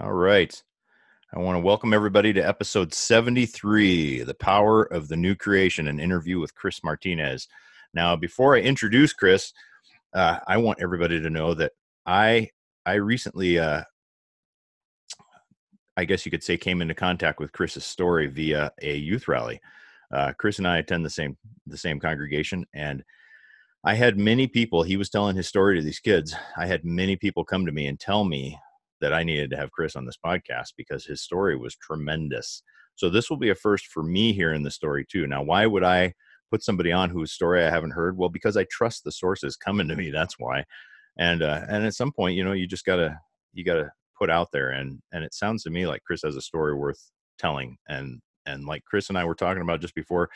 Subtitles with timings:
[0.00, 0.62] All right.
[1.34, 6.00] I want to welcome everybody to episode 73 The Power of the New Creation, an
[6.00, 7.46] interview with Chris Martinez.
[7.92, 9.52] Now, before I introduce Chris,
[10.14, 11.72] uh, I want everybody to know that
[12.06, 12.48] I
[12.86, 13.82] I recently, uh,
[15.98, 19.60] I guess you could say, came into contact with Chris's story via a youth rally.
[20.10, 21.36] Uh, Chris and I attend the same
[21.66, 23.04] the same congregation, and
[23.84, 24.84] I had many people.
[24.84, 26.34] He was telling his story to these kids.
[26.56, 28.58] I had many people come to me and tell me
[29.02, 32.62] that I needed to have Chris on this podcast because his story was tremendous.
[32.94, 35.26] So this will be a first for me here in the story too.
[35.26, 36.14] Now, why would I
[36.50, 38.16] put somebody on whose story I haven't heard?
[38.16, 40.10] Well, because I trust the sources coming to me.
[40.10, 40.64] That's why.
[41.18, 43.18] And uh, and at some point, you know, you just gotta
[43.52, 44.70] you gotta put out there.
[44.70, 47.76] And and it sounds to me like Chris has a story worth telling.
[47.88, 50.30] And and like Chris and I were talking about just before,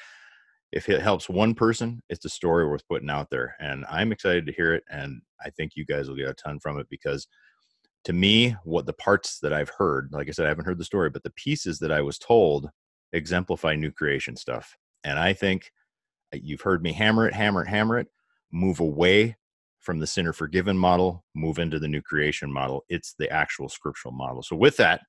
[0.73, 3.55] if it helps one person, it's a story worth putting out there.
[3.61, 4.83] And I'm excited to hear it.
[4.91, 7.28] And I think you guys will get a ton from it because
[8.06, 10.84] to me, what the parts that I've heard, like I said, I haven't heard the
[10.84, 12.70] story, but the pieces that I was told
[13.12, 14.77] exemplify new creation stuff.
[15.03, 15.72] And I think
[16.33, 18.06] uh, you've heard me hammer it, hammer it, hammer it,
[18.53, 19.36] move away
[19.81, 22.84] from the sinner forgiven model, move into the new creation model.
[22.89, 24.44] It's the actual scriptural model.
[24.44, 25.00] So, with that,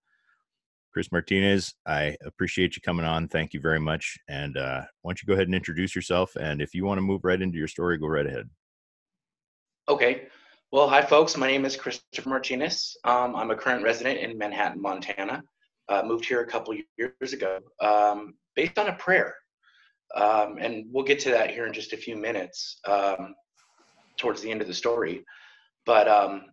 [0.92, 3.28] Chris Martinez, I appreciate you coming on.
[3.28, 4.18] Thank you very much.
[4.28, 6.36] And uh, why don't you go ahead and introduce yourself?
[6.36, 8.50] And if you want to move right into your story, go right ahead.
[9.88, 10.30] Okay.
[10.70, 11.38] Well, hi, folks.
[11.38, 12.98] My name is Christopher Martinez.
[13.06, 15.42] Um, I'm a current resident in Manhattan, Montana.
[15.88, 19.34] Uh, moved here a couple years ago um, based on a prayer.
[20.14, 23.34] Um, and we'll get to that here in just a few minutes um,
[24.18, 25.24] towards the end of the story.
[25.86, 26.48] But um,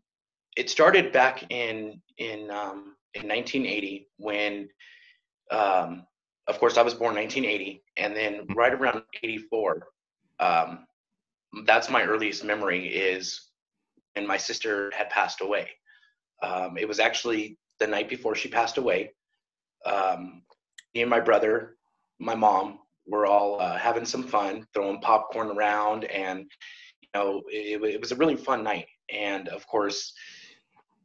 [0.56, 4.68] it started back in, in, um, in 1980 when,
[5.50, 7.82] of course, I was born 1980.
[7.96, 9.88] And then right around 84,
[11.66, 13.50] that's my earliest memory is
[14.16, 15.68] and my sister had passed away.
[16.42, 19.12] Um, it was actually the night before she passed away.
[19.86, 20.42] Um,
[20.94, 21.76] me and my brother,
[22.18, 26.50] my mom, were all uh, having some fun, throwing popcorn around, and
[27.00, 28.86] you know, it, it was a really fun night.
[29.12, 30.12] And of course,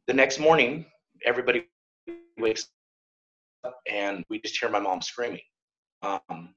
[0.06, 0.86] the next morning,
[1.24, 1.66] everybody
[2.38, 2.68] wakes
[3.64, 5.42] up, and we just hear my mom screaming.
[6.02, 6.54] Um,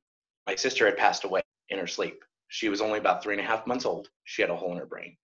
[0.47, 2.23] my sister had passed away in her sleep.
[2.47, 4.09] She was only about three and a half months old.
[4.25, 5.17] She had a hole in her brain.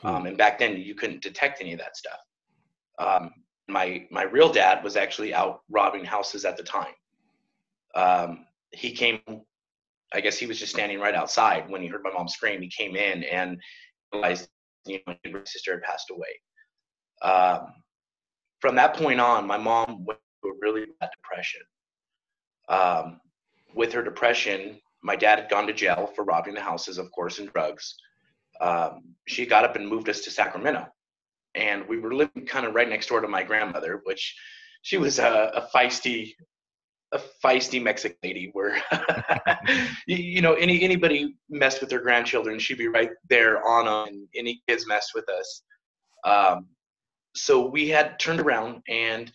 [0.00, 0.06] Hmm.
[0.06, 2.20] Um, and back then you couldn't detect any of that stuff.
[2.98, 3.30] Um,
[3.68, 6.94] my my real dad was actually out robbing houses at the time.
[7.94, 9.20] Um, he came,
[10.12, 12.60] I guess he was just standing right outside when he heard my mom scream.
[12.60, 13.60] He came in and
[14.12, 14.48] realized,
[14.86, 16.28] you know, my sister had passed away.
[17.22, 17.72] Um,
[18.60, 21.60] from that point on, my mom went through a really bad depression.
[22.68, 23.20] Um,
[23.74, 27.38] with her depression, my dad had gone to jail for robbing the houses, of course,
[27.38, 27.96] and drugs
[28.60, 30.86] um, she got up and moved us to Sacramento.
[31.54, 34.36] And we were living kind of right next door to my grandmother, which
[34.82, 36.34] she was a, a feisty,
[37.12, 38.80] a feisty Mexican lady where,
[40.06, 44.28] you, you, know, any anybody messed with their grandchildren, she'd be right there on them,
[44.34, 45.62] any kids messed with us.
[46.24, 46.66] Um,
[47.34, 49.32] so we had turned around and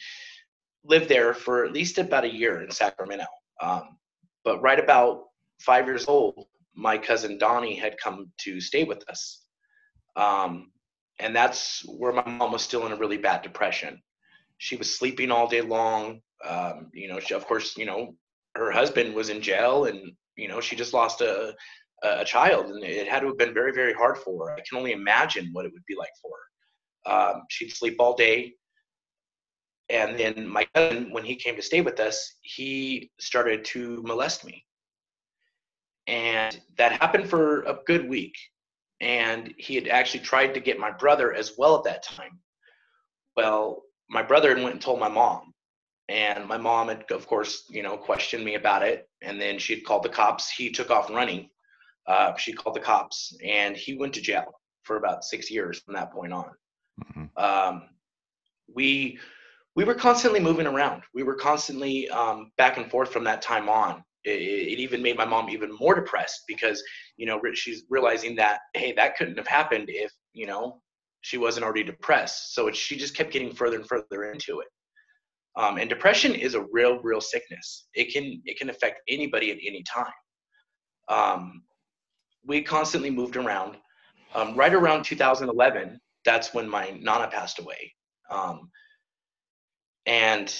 [0.83, 3.25] lived there for at least about a year in Sacramento.
[3.61, 3.97] Um,
[4.43, 5.23] but right about
[5.61, 6.45] five years old,
[6.75, 9.43] my cousin Donnie had come to stay with us.
[10.15, 10.71] Um,
[11.19, 14.01] and that's where my mom was still in a really bad depression.
[14.57, 16.21] She was sleeping all day long.
[16.47, 18.15] Um, you know, she, of course, you know,
[18.55, 21.53] her husband was in jail and, you know, she just lost a,
[22.03, 24.55] a child and it had to have been very, very hard for her.
[24.55, 27.33] I can only imagine what it would be like for her.
[27.35, 28.53] Um, she'd sleep all day.
[29.89, 34.45] And then my cousin, when he came to stay with us, he started to molest
[34.45, 34.65] me
[36.07, 38.35] and that happened for a good week.
[39.01, 42.39] And he had actually tried to get my brother as well at that time.
[43.35, 45.53] Well, my brother went and told my mom.
[46.09, 49.07] And my mom had, of course, you know, questioned me about it.
[49.21, 50.49] And then she had called the cops.
[50.49, 51.49] He took off running.
[52.05, 55.93] Uh, she called the cops, and he went to jail for about six years from
[55.93, 56.51] that point on.
[57.01, 57.43] Mm-hmm.
[57.43, 57.83] Um,
[58.73, 59.17] we
[59.75, 61.03] we were constantly moving around.
[61.13, 65.25] We were constantly um, back and forth from that time on it, even made my
[65.25, 66.81] mom even more depressed because
[67.17, 70.81] you know she's realizing that hey that couldn't have happened if you know
[71.21, 72.53] she wasn't already depressed.
[72.53, 74.67] So it, she just kept getting further and further into it.
[75.55, 77.87] Um, and depression is a real real sickness.
[77.93, 80.13] It can it can affect anybody at any time.
[81.09, 81.63] Um,
[82.45, 83.77] we constantly moved around.
[84.35, 87.93] Um, right around 2011 that's when my nana passed away.
[88.29, 88.69] Um,
[90.05, 90.53] and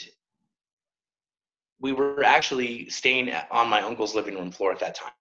[1.84, 5.12] we were actually staying on my uncle's living room floor at that time.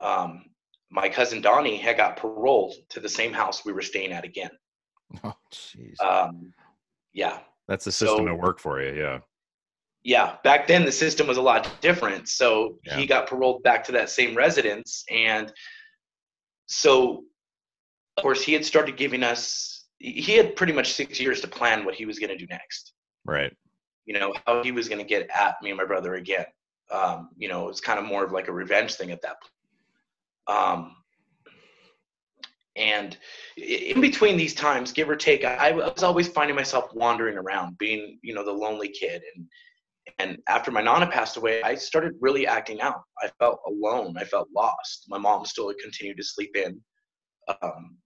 [0.00, 0.44] Um,
[0.90, 4.50] my cousin Donnie had got paroled to the same house we were staying at again.
[5.22, 6.00] Oh, jeez.
[6.00, 6.54] Um,
[7.12, 7.40] yeah.
[7.68, 9.18] That's the system so, at work for you, yeah.
[10.04, 12.30] Yeah, back then the system was a lot different.
[12.30, 12.96] So yeah.
[12.96, 15.52] he got paroled back to that same residence, and
[16.64, 17.24] so
[18.16, 19.84] of course he had started giving us.
[19.98, 22.94] He had pretty much six years to plan what he was going to do next.
[23.26, 23.54] Right.
[24.06, 26.46] You know how he was going to get at me and my brother again.
[26.90, 29.36] Um, you know, it was kind of more of like a revenge thing at that
[29.40, 30.58] point.
[30.58, 30.96] Um,
[32.76, 33.16] and
[33.56, 38.18] in between these times, give or take, I, was always finding myself wandering around, being,
[38.22, 39.22] you know, the lonely kid.
[39.34, 39.46] And
[40.18, 43.02] and after my nana passed away, I started really acting out.
[43.22, 44.16] I felt alone.
[44.18, 45.04] I felt lost.
[45.08, 46.80] My mom still continued to sleep in,
[47.62, 47.96] um,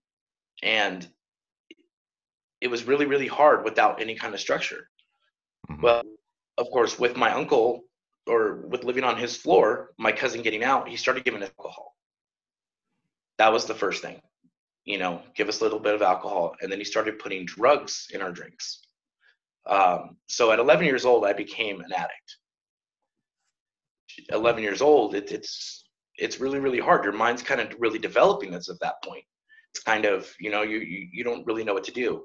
[0.62, 1.08] and
[2.60, 4.88] it was really, really hard without any kind of structure.
[5.70, 5.82] Mm-hmm.
[5.82, 6.02] Well,
[6.58, 7.84] of course, with my uncle
[8.26, 11.94] or with living on his floor, my cousin getting out, he started giving alcohol.
[13.38, 14.20] That was the first thing
[14.86, 16.54] you know, give us a little bit of alcohol.
[16.62, 18.80] And then he started putting drugs in our drinks.
[19.66, 22.36] Um, so at 11 years old, I became an addict.
[24.30, 25.82] 11 years old, it, it's
[26.18, 27.04] it's really really hard.
[27.04, 29.24] Your mind's kind of really developing as of that point.
[29.74, 32.24] It's kind of you know you you, you don't really know what to do.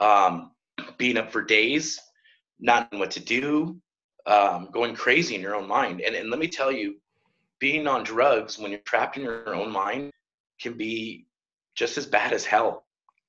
[0.00, 0.52] Um,
[0.96, 2.00] being up for days,
[2.58, 3.80] not knowing what to do,
[4.26, 6.00] um, going crazy in your own mind.
[6.00, 6.96] And and let me tell you,
[7.58, 10.12] being on drugs when you're trapped in your own mind
[10.60, 11.26] can be
[11.74, 12.84] just as bad as hell.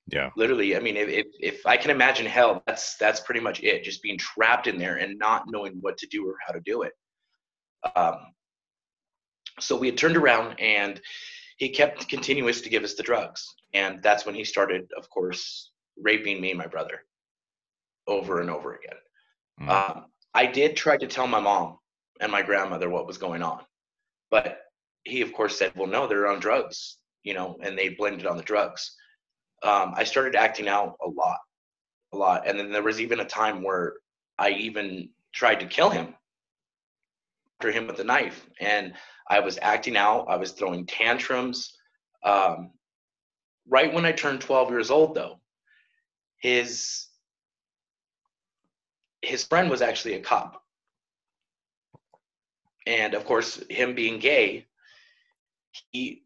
[0.09, 0.29] Yeah.
[0.38, 3.83] Literally, I mean, if, if, if I can imagine hell, that's that's pretty much it.
[3.83, 6.83] Just being trapped in there and not knowing what to do or how to do
[6.83, 6.94] it.
[7.95, 8.15] Um,
[9.59, 11.01] so we had turned around and
[11.57, 15.71] he kept continuous to give us the drugs, and that's when he started, of course,
[16.00, 17.01] raping me and my brother
[18.07, 18.97] over and over again.
[19.59, 19.69] Mm.
[19.69, 21.77] Um, I did try to tell my mom
[22.19, 23.62] and my grandmother what was going on,
[24.30, 24.59] but
[25.04, 28.38] he, of course, said, "Well, no, they're on drugs you know, and they blended on
[28.38, 28.95] the drugs.
[29.62, 31.39] Um, I started acting out a lot,
[32.13, 32.48] a lot.
[32.48, 33.95] And then there was even a time where
[34.39, 36.15] I even tried to kill him
[37.59, 38.48] after him with a knife.
[38.62, 38.94] And
[39.30, 41.74] I was acting out, I was throwing tantrums.
[42.24, 42.71] Um,
[43.68, 45.42] right when I turned 12 years old, though,
[46.39, 47.07] his
[49.22, 50.64] his friend was actually a cop.
[52.86, 54.66] And of course, him being gay,
[55.92, 56.24] he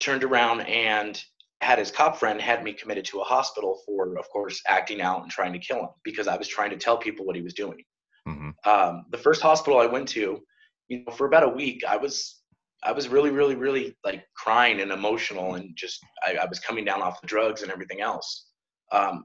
[0.00, 1.20] turned around and
[1.60, 5.22] had his cop friend had me committed to a hospital for, of course, acting out
[5.22, 7.54] and trying to kill him because I was trying to tell people what he was
[7.54, 7.82] doing.
[8.28, 8.50] Mm-hmm.
[8.68, 10.42] Um, the first hospital I went to,
[10.88, 12.40] you know, for about a week, I was,
[12.82, 16.84] I was really, really, really like crying and emotional, and just I, I was coming
[16.84, 18.46] down off the drugs and everything else.
[18.92, 19.24] Um,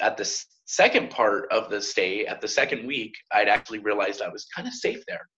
[0.00, 0.30] at the
[0.66, 4.68] second part of the stay, at the second week, I'd actually realized I was kind
[4.68, 5.28] of safe there.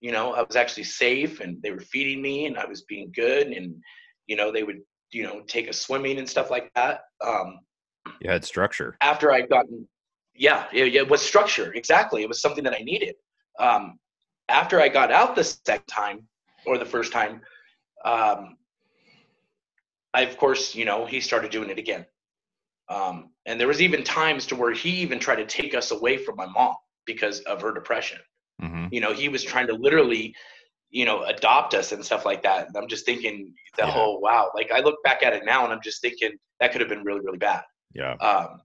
[0.00, 3.10] You know i was actually safe and they were feeding me and i was being
[3.14, 3.74] good and
[4.26, 4.80] you know they would
[5.12, 7.60] you know take us swimming and stuff like that um
[8.20, 8.96] you had structure.
[9.00, 9.88] after i'd gotten
[10.34, 13.14] yeah it, it was structure exactly it was something that i needed.
[13.58, 13.98] Um
[14.50, 16.28] after i got out the second time
[16.66, 17.40] or the first time
[18.04, 18.56] um
[20.12, 22.04] i of course you know he started doing it again.
[22.90, 26.16] Um and there was even times to where he even tried to take us away
[26.16, 26.74] from my mom
[27.06, 28.18] because of her depression
[28.62, 28.86] Mm-hmm.
[28.90, 30.34] You know, he was trying to literally,
[30.90, 32.68] you know, adopt us and stuff like that.
[32.68, 33.90] And I'm just thinking the yeah.
[33.90, 34.50] whole wow.
[34.54, 37.04] Like I look back at it now and I'm just thinking that could have been
[37.04, 37.62] really, really bad.
[37.94, 38.14] Yeah.
[38.14, 38.60] Um,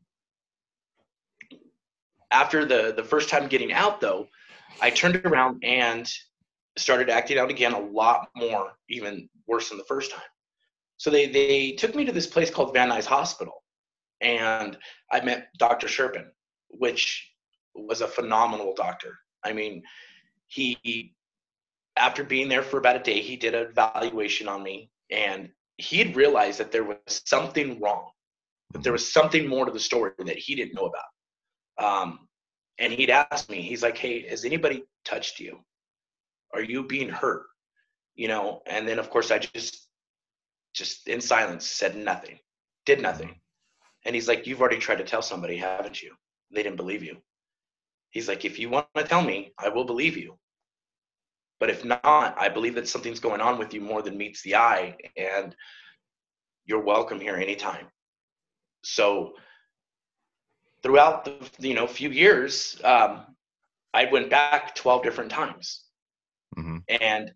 [2.32, 4.28] after the the first time getting out though,
[4.82, 6.10] I turned around and
[6.78, 10.22] started acting out again a lot more, even worse than the first time.
[10.98, 13.64] So they they took me to this place called Van Nuys Hospital,
[14.22, 14.78] and
[15.12, 15.88] I met Dr.
[15.88, 16.26] Sherpin,
[16.70, 17.32] which
[17.76, 19.18] was a phenomenal doctor.
[19.44, 19.84] I mean,
[20.48, 21.14] he
[21.98, 25.98] after being there for about a day, he did an evaluation on me, and he
[25.98, 28.10] had realized that there was something wrong,
[28.72, 31.04] that there was something more to the story that he didn't know about.
[31.78, 32.28] Um,
[32.78, 35.60] and he'd asked me, he's like, "Hey, has anybody touched you?
[36.54, 37.46] Are you being hurt?"
[38.16, 39.88] You know, and then of course I just,
[40.74, 42.40] just in silence, said nothing,
[42.86, 43.40] did nothing.
[44.10, 46.16] And he's like, "You've already tried to tell somebody, haven't you?
[46.50, 47.18] They didn't believe you."
[48.10, 50.38] He's like, if you want to tell me, I will believe you.
[51.60, 54.56] But if not, I believe that something's going on with you more than meets the
[54.56, 55.56] eye, and
[56.66, 57.86] you're welcome here anytime.
[58.84, 59.34] So
[60.82, 63.36] throughout the you know few years, um,
[63.94, 65.84] I went back 12 different times,
[66.58, 66.78] mm-hmm.
[66.88, 67.32] and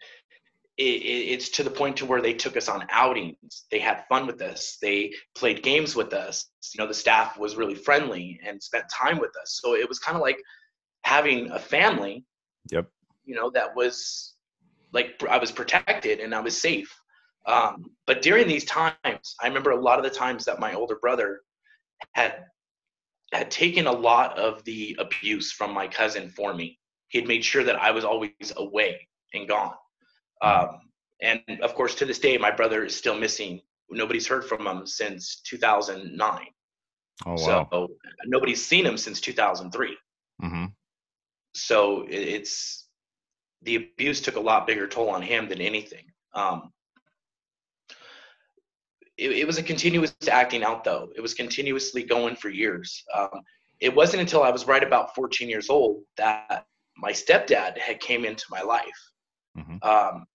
[0.78, 3.66] it, it's to the point to where they took us on outings.
[3.72, 4.78] They had fun with us.
[4.82, 6.46] They played games with us.
[6.74, 9.60] You know, the staff was really friendly and spent time with us.
[9.62, 10.38] So it was kind of like
[11.04, 12.26] having a family
[12.72, 12.88] yep
[13.26, 14.36] you know that was
[14.94, 16.98] like i was protected and i was safe
[17.46, 20.96] um, but during these times i remember a lot of the times that my older
[21.02, 21.42] brother
[22.14, 22.46] had
[23.34, 26.80] had taken a lot of the abuse from my cousin for me.
[27.10, 29.74] He had made sure that I was always away and gone.
[30.42, 30.80] Um,
[31.22, 33.62] and of course, to this day, my brother is still missing.
[33.90, 36.48] Nobody's heard from him since 2009.
[37.26, 37.36] Oh, wow.
[37.36, 37.88] So
[38.26, 39.98] nobody's seen him since 2003.
[40.44, 40.66] Mm-hmm.
[41.56, 42.88] So it's
[43.62, 46.06] the abuse took a lot bigger toll on him than anything.
[46.34, 46.72] Um,
[49.18, 51.10] it, it, was a continuous acting out though.
[51.16, 53.04] It was continuously going for years.
[53.14, 53.30] Um,
[53.80, 56.66] it wasn't until I was right about 14 years old that
[56.98, 59.12] my stepdad had came into my life.
[59.58, 59.78] Mm-hmm.
[59.88, 60.26] Um,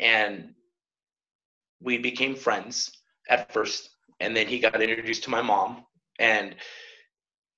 [0.00, 0.54] and
[1.80, 2.90] we became friends
[3.28, 5.84] at first and then he got introduced to my mom
[6.18, 6.54] and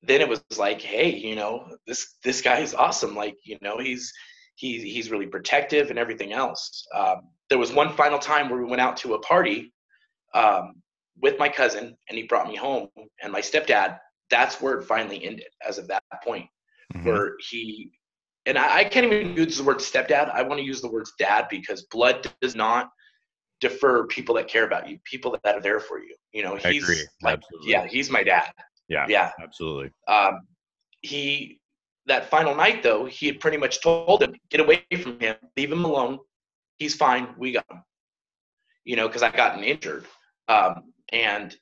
[0.02, 3.78] then it was like hey you know this this guy is awesome like you know
[3.78, 4.12] he's
[4.54, 8.68] he's he's really protective and everything else um, there was one final time where we
[8.68, 9.72] went out to a party
[10.34, 10.74] um,
[11.20, 12.88] with my cousin and he brought me home
[13.22, 13.98] and my stepdad
[14.30, 16.46] that's where it finally ended as of that point
[16.94, 17.06] mm-hmm.
[17.06, 17.90] where he
[18.46, 20.30] and I, I, can't even use the word stepdad.
[20.32, 22.90] I want to use the words dad because blood does not
[23.60, 26.66] defer people that care about you people that are there for you you know he's
[26.66, 27.02] I agree.
[27.22, 27.70] like absolutely.
[27.70, 28.52] yeah he's my dad.
[28.88, 29.32] Yeah yeah.
[29.42, 29.90] absolutely.
[30.06, 30.40] Um,
[31.00, 31.60] he
[32.06, 35.36] that final night though he had pretty much told him get away from him.
[35.56, 36.18] Leave him alone.
[36.76, 37.28] He's fine.
[37.38, 37.82] We got him.
[38.84, 40.04] You know because i gotten injured.
[40.48, 41.56] Um, and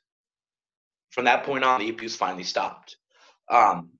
[1.12, 2.96] from that point on, the abuse finally stopped.
[3.50, 3.90] Um,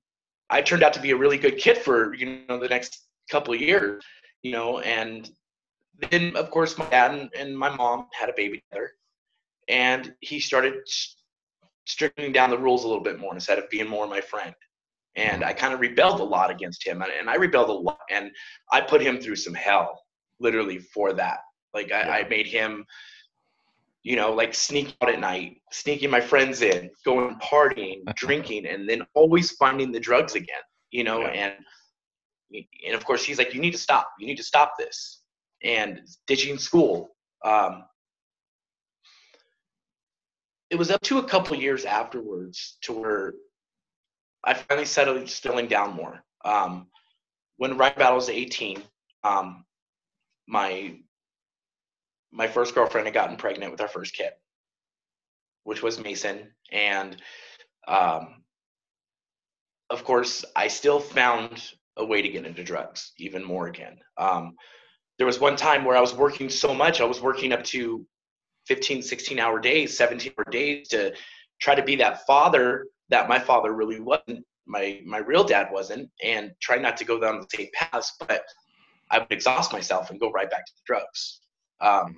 [0.49, 3.53] I turned out to be a really good kid for you know the next couple
[3.53, 4.03] of years,
[4.43, 5.29] you know, and
[6.11, 8.91] then of course my dad and, and my mom had a baby together,
[9.67, 10.75] and he started
[11.85, 14.53] striking down the rules a little bit more instead of being more my friend.
[15.15, 18.31] And I kind of rebelled a lot against him, and I rebelled a lot, and
[18.71, 20.01] I put him through some hell,
[20.39, 21.39] literally for that.
[21.73, 22.11] Like I, yeah.
[22.11, 22.85] I made him
[24.05, 28.87] you know, like sneaking out at night, sneaking my friends in, going partying, drinking, and
[28.87, 31.29] then always finding the drugs again, you know, yeah.
[31.29, 31.53] and
[32.85, 35.23] and of course he's like, you need to stop, you need to stop this,
[35.63, 37.15] and ditching school.
[37.43, 37.85] Um,
[40.69, 43.33] it was up to a couple years afterwards to where
[44.43, 46.23] I finally settled settling down more.
[46.45, 46.87] Um,
[47.57, 48.83] when Ryan Battle was 18,
[49.23, 49.65] um,
[50.47, 50.99] my
[52.35, 54.31] my first girlfriend had gotten pregnant with our first kid,
[55.63, 56.51] which was Mason.
[56.71, 57.15] And
[57.87, 58.43] um,
[59.89, 63.97] of course, I still found a way to get into drugs even more again.
[64.17, 64.55] Um,
[65.17, 68.05] there was one time where I was working so much, I was working up to
[68.67, 71.13] 15, 16 hour days, 17 hour days to
[71.61, 76.09] try to be that father that my father really wasn't, my, my real dad wasn't,
[76.23, 78.13] and try not to go down the same paths.
[78.19, 78.43] But
[79.09, 81.39] I would exhaust myself and go right back to the drugs.
[81.81, 82.15] Um,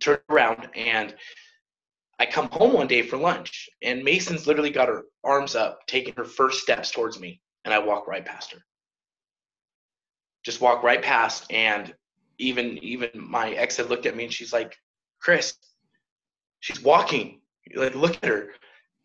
[0.00, 1.14] turn around and
[2.18, 6.14] I come home one day for lunch and Mason's literally got her arms up, taking
[6.14, 8.58] her first steps towards me, and I walk right past her.
[10.44, 11.94] Just walk right past, and
[12.38, 14.76] even even my ex had looked at me and she's like,
[15.20, 15.54] Chris,
[16.60, 17.40] she's walking.
[17.74, 18.50] Like, look at her.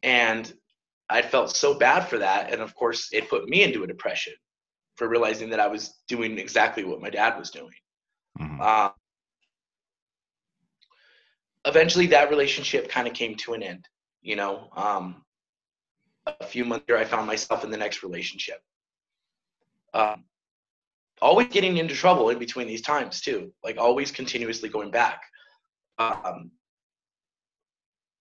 [0.04, 0.52] And
[1.10, 2.52] I felt so bad for that.
[2.52, 4.34] And of course, it put me into a depression
[4.96, 7.74] for realizing that I was doing exactly what my dad was doing.
[8.40, 8.62] Mm-hmm.
[8.62, 8.90] Uh,
[11.66, 13.88] eventually that relationship kind of came to an end
[14.24, 14.70] you know?
[14.76, 15.24] Um,
[16.26, 18.62] a few months later i found myself in the next relationship.
[19.94, 20.24] Um,
[21.22, 25.22] always getting into trouble in between these times too like always continuously going back.
[26.00, 26.52] Um,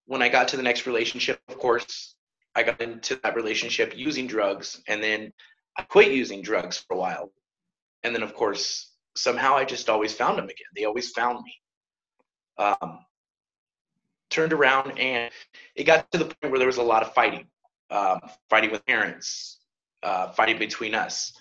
[0.07, 2.17] when i got to the next relationship of course
[2.57, 5.33] i got into that relationship using drugs and then
[5.79, 7.33] i quit using drugs for a while.
[8.03, 10.73] And then of course somehow i just always found them again.
[10.75, 11.55] They always found me.
[12.59, 12.99] Um,
[14.33, 15.31] turned around and
[15.77, 17.47] it got to the point where there was a lot of fighting,
[17.91, 18.21] um,
[18.51, 19.61] fighting with parents,
[20.03, 21.33] uh, fighting between us.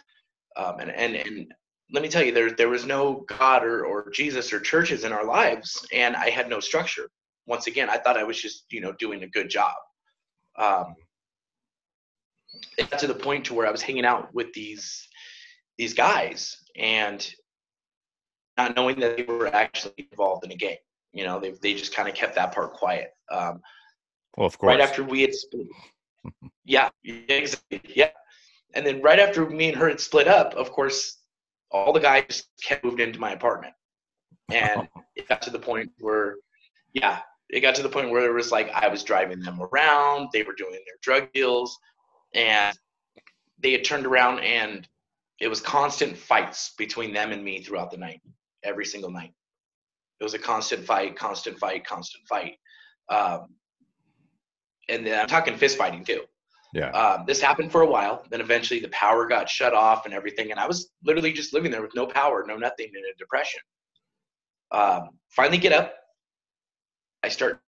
[0.58, 1.54] Um, and, and, and
[1.92, 5.12] let me tell you, there, there was no God or, or Jesus or churches in
[5.12, 7.10] our lives, and I had no structure.
[7.48, 9.74] Once again, I thought I was just, you know, doing a good job.
[10.58, 10.96] Um,
[12.78, 15.08] it got to the point to where I was hanging out with these
[15.78, 17.34] these guys and
[18.58, 20.78] not knowing that they were actually involved in a game.
[21.14, 23.14] You know, they they just kind of kept that part quiet.
[23.32, 23.62] Um,
[24.38, 24.70] well, of course.
[24.70, 25.68] Right after we had split,
[26.66, 28.12] yeah, exactly, yeah.
[28.74, 31.18] And then right after me and her had split up, of course,
[31.72, 33.74] all the guys kept moved into my apartment,
[34.52, 36.36] and it got to the point where,
[36.94, 40.30] yeah, it got to the point where it was like I was driving them around.
[40.32, 41.78] They were doing their drug deals,
[42.34, 42.78] and
[43.60, 44.88] they had turned around and
[45.40, 48.22] it was constant fights between them and me throughout the night,
[48.64, 49.34] every single night.
[50.22, 52.58] It was a constant fight, constant fight, constant fight.
[53.10, 53.56] Um,
[54.88, 56.22] and then I'm talking fist fighting too.
[56.74, 56.92] Yeah.
[56.92, 58.24] Um, this happened for a while.
[58.30, 61.72] Then eventually the power got shut off and everything, and I was literally just living
[61.72, 63.62] there with no power, no nothing, in a depression.
[64.72, 65.96] Um, finally, get up.
[67.24, 67.60] I start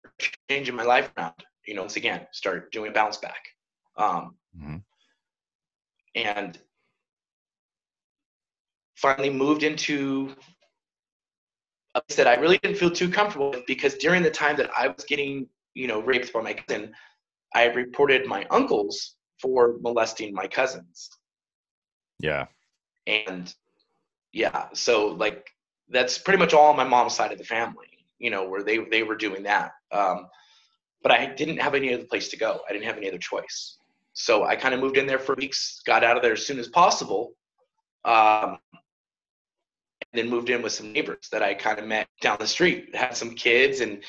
[0.49, 1.33] changing my life around.
[1.65, 3.43] You know, once again, start doing bounce back.
[3.97, 4.77] Um, hmm
[6.15, 6.59] and
[8.95, 10.35] finally moved into
[11.95, 14.69] a place that I really didn't feel too comfortable with because during the time that
[14.77, 16.93] I was getting, you know, raped by my cousin,
[17.53, 21.09] I reported my uncles for molesting my cousins.
[22.19, 22.47] Yeah.
[23.05, 23.53] And
[24.31, 25.47] yeah, so like
[25.89, 28.79] that's pretty much all on my mom's side of the family, you know, where they
[28.89, 29.73] they were doing that.
[29.91, 30.27] Um,
[31.03, 32.61] but I didn't have any other place to go.
[32.67, 33.77] I didn't have any other choice.
[34.13, 36.59] So I kind of moved in there for weeks, got out of there as soon
[36.59, 37.33] as possible,
[38.05, 38.57] um,
[40.13, 42.95] then moved in with some neighbors that I kind of met down the street.
[42.95, 44.03] Had some kids, and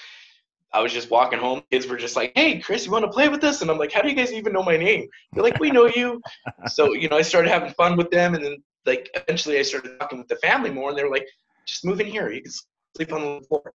[0.73, 1.63] I was just walking home.
[1.71, 3.93] Kids were just like, "Hey, Chris, you want to play with us?" And I'm like,
[3.93, 6.21] "How do you guys even know my name?" They're like, "We know you."
[6.67, 9.99] so you know, I started having fun with them, and then like eventually I started
[9.99, 11.27] talking with the family more, and they were like,
[11.67, 12.31] "Just move in here.
[12.31, 12.53] You can
[12.97, 13.73] sleep on the floor.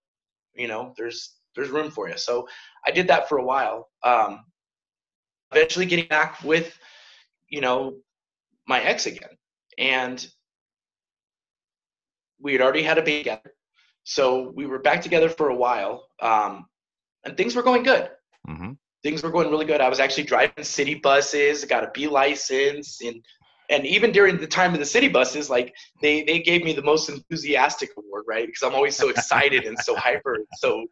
[0.54, 2.47] You know, there's there's room for you." So
[2.87, 3.88] I did that for a while.
[4.02, 4.44] Um,
[5.52, 6.78] eventually, getting back with
[7.49, 7.97] you know
[8.66, 9.30] my ex again,
[9.78, 10.28] and
[12.40, 13.52] we had already had a baby together,
[14.04, 16.66] so we were back together for a while, um,
[17.25, 18.11] and things were going good.
[18.47, 18.73] hmm
[19.04, 19.80] Things were going really good.
[19.80, 23.25] I was actually driving city buses, got a B license, and
[23.71, 26.83] and even during the time of the city buses, like they they gave me the
[26.83, 28.47] most enthusiastic award, right?
[28.47, 30.87] Because I'm always so excited and so hyper, and so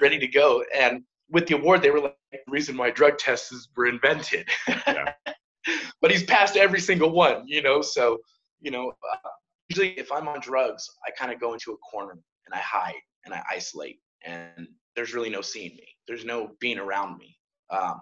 [0.00, 0.64] ready to go.
[0.74, 4.48] And with the award, they were like the reason why drug tests were invented.
[4.68, 5.12] Yeah.
[6.00, 7.82] but he's passed every single one, you know.
[7.82, 8.18] So
[8.60, 9.28] you know, uh,
[9.72, 13.00] usually if I'm on drugs, I kind of go into a corner and I hide
[13.24, 15.88] and I isolate, and there's really no seeing me.
[16.06, 17.36] There's no being around me.
[17.70, 18.00] Um,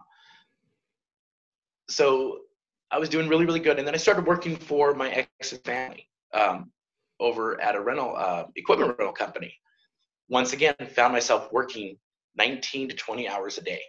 [1.89, 2.41] so
[2.91, 6.09] I was doing really, really good, and then I started working for my ex family
[6.33, 6.73] um,
[7.21, 9.54] over at a rental uh, equipment rental company.
[10.28, 11.97] Once again, found myself working
[12.37, 13.83] 19 to 20 hours a day.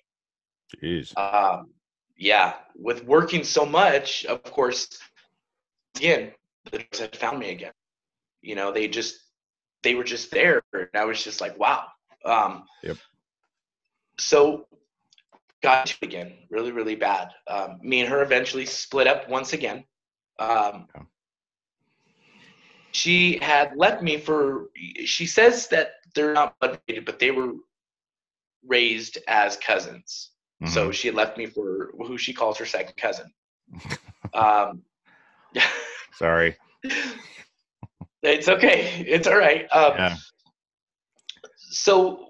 [0.83, 1.17] Jeez.
[1.17, 1.71] Um,
[2.17, 4.99] yeah, with working so much, of course,
[5.95, 6.31] again,
[6.65, 7.71] the drugs had found me again.
[8.41, 9.19] You know, they just
[9.83, 11.85] they were just there, and I was just like, wow.
[12.25, 12.97] Um, Yep.
[14.19, 14.67] So
[15.63, 17.29] got to again, really, really bad.
[17.47, 19.83] Um, me and her eventually split up once again.
[20.39, 20.87] Um.
[22.93, 24.69] She had left me for.
[25.05, 27.53] She says that they're not blood related, but they were
[28.67, 30.31] raised as cousins.
[30.67, 30.93] So Mhm.
[30.93, 33.33] she had left me for who she calls her second cousin.
[34.33, 34.83] um,
[36.21, 36.55] Sorry.
[38.21, 39.03] it's okay.
[39.07, 39.65] It's all right.
[39.71, 40.15] Um, Yeah.
[41.71, 42.27] So,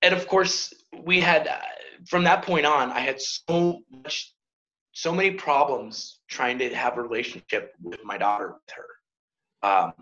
[0.00, 0.72] and of course,
[1.04, 1.58] we had uh,
[2.06, 4.32] from that point on, I had so much,
[4.92, 9.68] so many problems trying to have a relationship with my daughter with her.
[9.68, 9.92] Um,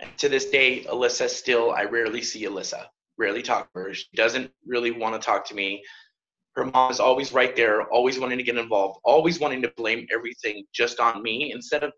[0.00, 2.84] and to this day, Alyssa still, I rarely see Alyssa,
[3.16, 3.94] rarely talk to her.
[3.94, 5.82] She doesn't really want to talk to me.
[6.58, 10.08] Her mom is always right there, always wanting to get involved, always wanting to blame
[10.12, 11.92] everything just on me instead of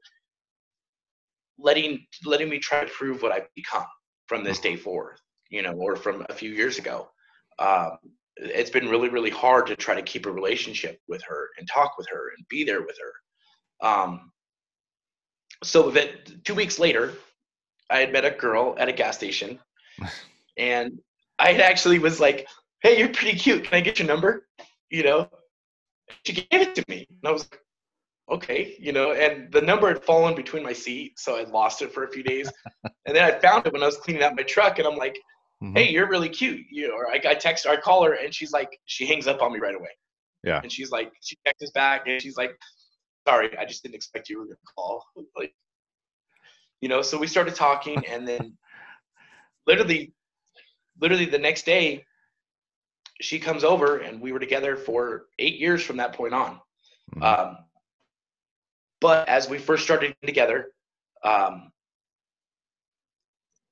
[1.59, 3.87] letting letting me try to prove what I've become
[4.27, 5.17] from this day forward,
[5.49, 7.09] you know, or from a few years ago.
[7.59, 7.97] Um,
[8.37, 11.97] it's been really, really hard to try to keep a relationship with her and talk
[11.97, 13.89] with her and be there with her.
[13.89, 14.31] Um,
[15.65, 17.15] so that two weeks later,
[17.89, 19.59] I had met a girl at a gas station,
[20.59, 20.99] and
[21.39, 22.47] I actually was like,
[22.83, 23.65] "Hey, you're pretty cute.
[23.65, 24.49] Can I get your number?"
[24.91, 25.31] You know,
[26.25, 27.61] she gave it to me, and I was like,
[28.31, 29.13] "Okay," you know.
[29.13, 32.23] And the number had fallen between my seat, so I lost it for a few
[32.23, 32.53] days,
[33.07, 35.19] and then I found it when I was cleaning out my truck, and I'm like,
[35.63, 35.77] Mhm.
[35.77, 38.35] "Hey, you're really cute." You know, or I, I text her, I call her, and
[38.35, 39.91] she's like, she hangs up on me right away.
[40.45, 40.61] Yeah.
[40.63, 42.59] And she's like, she texts back, and she's like,
[43.29, 45.05] "Sorry, I just didn't expect you were gonna call."
[45.37, 45.55] Like,
[46.81, 47.03] you know.
[47.03, 48.57] So we started talking, and then
[49.67, 50.13] literally,
[51.01, 52.05] literally the next day,
[53.21, 56.61] she comes over, and we were together for eight years from that point on.
[57.15, 57.23] Mhm.
[57.23, 57.59] Um,
[59.01, 60.73] but as we first started together,
[61.23, 61.73] um,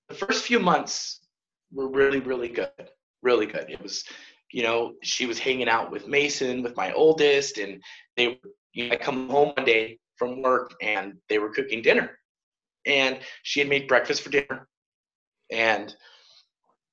[0.08, 1.20] the first few months
[1.70, 2.90] were really, really good.
[3.22, 3.68] Really good.
[3.68, 4.04] It was,
[4.52, 7.82] you know, she was hanging out with Mason, with my oldest, and
[8.16, 11.82] they, were- you know, I come home one day from work and they were cooking
[11.82, 12.18] dinner,
[12.86, 14.68] and she had made breakfast for dinner,
[15.50, 15.94] and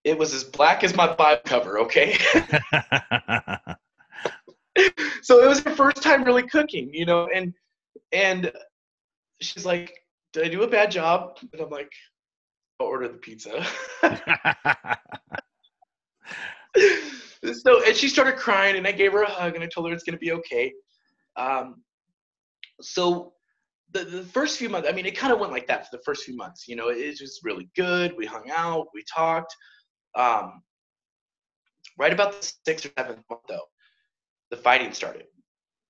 [0.06, 1.80] it was as black as my Bible cover.
[1.80, 2.14] Okay.
[5.24, 7.54] so it was her first time really cooking, you know, and
[8.14, 8.52] and
[9.42, 9.92] she's like,
[10.32, 11.92] "Did I do a bad job?" And I'm like,
[12.80, 13.66] "I'll order the pizza."
[17.64, 19.94] so and she started crying, and I gave her a hug, and I told her
[19.94, 20.72] it's gonna be okay.
[21.36, 21.82] Um,
[22.80, 23.34] so
[23.92, 26.04] the, the first few months, I mean, it kind of went like that for the
[26.04, 26.68] first few months.
[26.68, 28.14] You know, it, it was really good.
[28.16, 29.56] We hung out, we talked.
[30.16, 30.62] Um,
[31.98, 33.66] right about the sixth or seventh month, though,
[34.52, 35.26] the fighting started.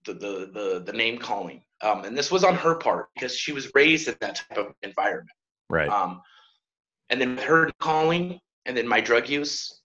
[0.05, 3.51] The the the, the name calling, um, and this was on her part because she
[3.51, 5.29] was raised in that type of environment.
[5.69, 5.89] Right.
[5.89, 6.21] Um,
[7.09, 9.81] and then her calling, and then my drug use,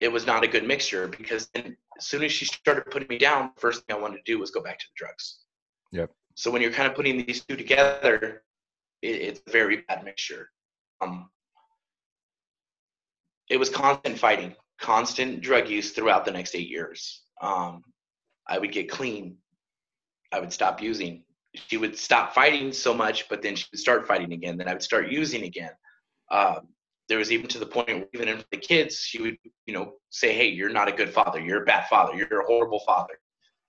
[0.00, 3.18] it was not a good mixture because then as soon as she started putting me
[3.18, 5.40] down, the first thing I wanted to do was go back to the drugs.
[5.92, 6.10] Yep.
[6.34, 8.42] So when you're kind of putting these two together,
[9.02, 10.48] it, it's a very bad mixture.
[11.00, 11.28] Um,
[13.50, 17.22] it was constant fighting, constant drug use throughout the next eight years.
[17.42, 17.82] Um,
[18.48, 19.36] I would get clean.
[20.32, 21.24] I would stop using.
[21.54, 24.56] She would stop fighting so much, but then she would start fighting again.
[24.56, 25.72] Then I would start using again.
[26.30, 26.68] Um,
[27.08, 29.36] there was even to the point where even in the kids, she would,
[29.66, 31.40] you know, say, "Hey, you're not a good father.
[31.40, 32.14] You're a bad father.
[32.14, 33.18] You're a horrible father.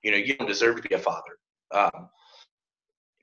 [0.03, 1.39] You know, you don't deserve to be a father."
[1.71, 2.09] Um,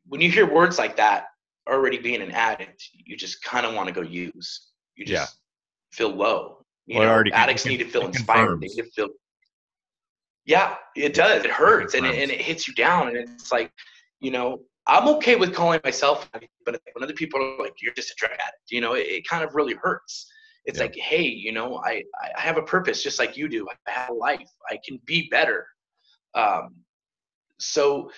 [0.06, 1.26] when you hear words like that,
[1.68, 4.72] already being an addict, you just kind of want to go use.
[4.96, 5.38] You just.
[5.92, 6.64] Feel low.
[6.86, 8.60] You Well, know, addicts it need to feel it inspired.
[8.60, 9.08] They need to feel.
[10.46, 11.44] Yeah, it does.
[11.44, 13.70] It hurts and it, and it hits you down, and it's like,
[14.20, 18.10] you know, I'm okay with calling myself, but when other people are like, "You're just
[18.10, 20.30] a drug addict," you know, it, it kind of really hurts.
[20.64, 20.84] It's Yeah.
[20.84, 22.02] like, hey, you know, I
[22.36, 23.66] I have a purpose just like you do.
[23.86, 24.48] I have a life.
[24.70, 25.66] I can be better.
[26.34, 26.76] Um,
[27.58, 28.10] so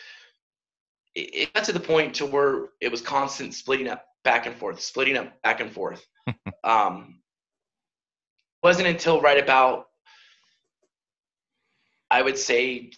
[1.15, 4.57] it, it got to the point to where it was constant splitting up back and
[4.57, 6.05] forth, splitting up back and forth.
[6.65, 7.20] um,
[8.63, 9.87] wasn't until right about
[12.11, 12.91] I would say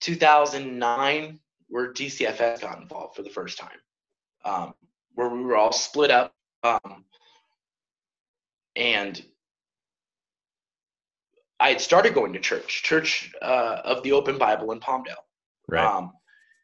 [0.00, 3.78] 2009 where DCFS got involved for the first time,
[4.44, 4.74] um,
[5.14, 7.04] where we were all split up, um,
[8.76, 9.24] and
[11.60, 15.14] I had started going to church, Church uh, of the Open Bible in Palmdale.
[15.68, 15.84] Right.
[15.84, 16.12] Um,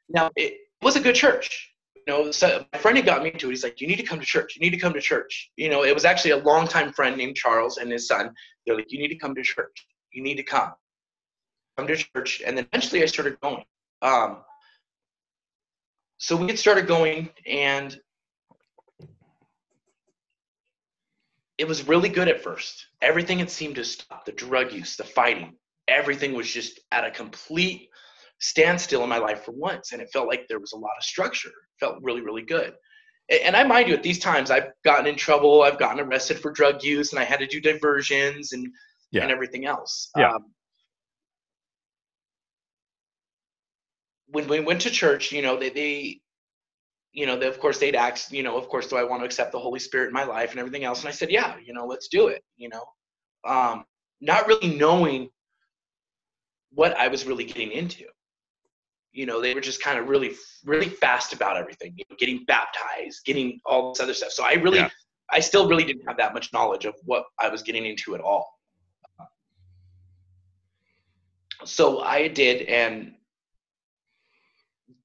[0.09, 1.73] now it was a good church.
[2.09, 3.51] Know, so my friend had got me to it.
[3.51, 4.57] He's like, "You need to come to church.
[4.57, 7.37] You need to come to church." You know, it was actually a longtime friend named
[7.37, 8.35] Charles and his son.
[8.65, 9.87] They're like, "You need to come to church.
[10.11, 10.73] You need to come,
[11.77, 13.63] come to church." And then eventually, I started going.
[14.01, 14.43] Um,
[16.17, 18.01] so we had started going, and
[21.59, 22.87] it was really good at first.
[23.03, 24.25] Everything had seemed to stop.
[24.25, 27.88] The drug use, the fighting, everything was just at a complete
[28.41, 31.05] standstill in my life for once and it felt like there was a lot of
[31.05, 31.49] structure.
[31.49, 32.75] It felt really really good.
[33.47, 36.51] And i mind you at these times i've gotten in trouble i've gotten arrested for
[36.51, 38.67] drug use and i had to do diversions and
[39.11, 39.23] Yeah.
[39.23, 40.11] and everything else.
[40.17, 40.33] Yeah.
[40.35, 40.45] um,
[44.29, 46.21] when we went to church you know they, they
[47.13, 49.27] you know they, of course they'd ask you know of course do i want to
[49.27, 51.01] accept the holy spirit in my life and everything else?
[51.01, 52.85] And i said yeah you know let's do it you know?
[53.47, 53.85] Um,
[54.21, 55.31] not really knowing
[56.73, 58.05] what i was really getting into
[59.13, 62.45] you know they were just kind of really really fast about everything you know, getting
[62.47, 64.31] baptized getting all this other stuff.
[64.33, 64.91] So i really Yeah.
[65.31, 68.21] i still really didn't have that much knowledge of what i was getting into at
[68.21, 68.47] all.
[71.65, 73.15] So i did and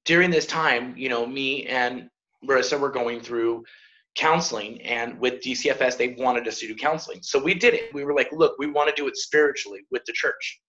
[0.04, 2.08] during this time you know me and
[2.46, 3.64] marissa were going through
[4.16, 7.18] counseling and with dcfs they wanted us to do counseling.
[7.22, 7.92] So we did it.
[7.92, 10.60] We were like look we want to do it spiritually with the church.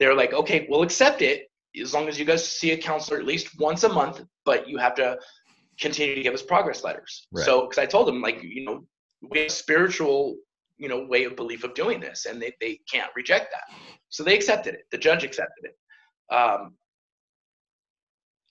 [0.00, 3.24] They're like okay we'll accept it as long as you guys see a counselor at
[3.24, 5.18] least once a month, but you have to
[5.80, 7.26] continue to give us progress letters.
[7.32, 7.44] Right.
[7.44, 8.86] So, because I told them, like, you know,
[9.30, 10.36] we have a spiritual,
[10.76, 13.78] you know, way of belief of doing this, and they, they can't reject that.
[14.08, 14.82] So they accepted it.
[14.90, 16.34] The judge accepted it.
[16.34, 16.74] Um,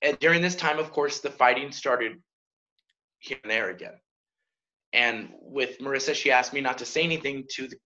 [0.02, 2.14] and during this time, of course, the fighting started
[3.20, 3.94] here and there again.
[4.94, 7.78] And with Marissa, she asked me not to say anything to the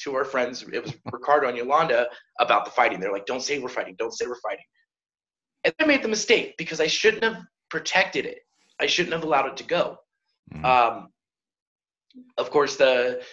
[0.00, 0.64] to our friends.
[0.72, 2.08] It was Ricardo and Yolanda
[2.40, 3.00] about the fighting.
[3.00, 3.94] They're like, "Don't say we're fighting.
[3.98, 4.64] Don't say we're fighting."
[5.64, 8.40] And I made the mistake because I shouldn't have protected it.
[8.80, 9.98] I shouldn't have allowed it to go.
[10.52, 10.64] Mhm.
[10.64, 11.12] Um,
[12.36, 13.24] of course, the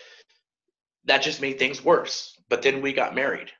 [1.05, 2.35] that just made things worse.
[2.49, 3.51] But then we got married,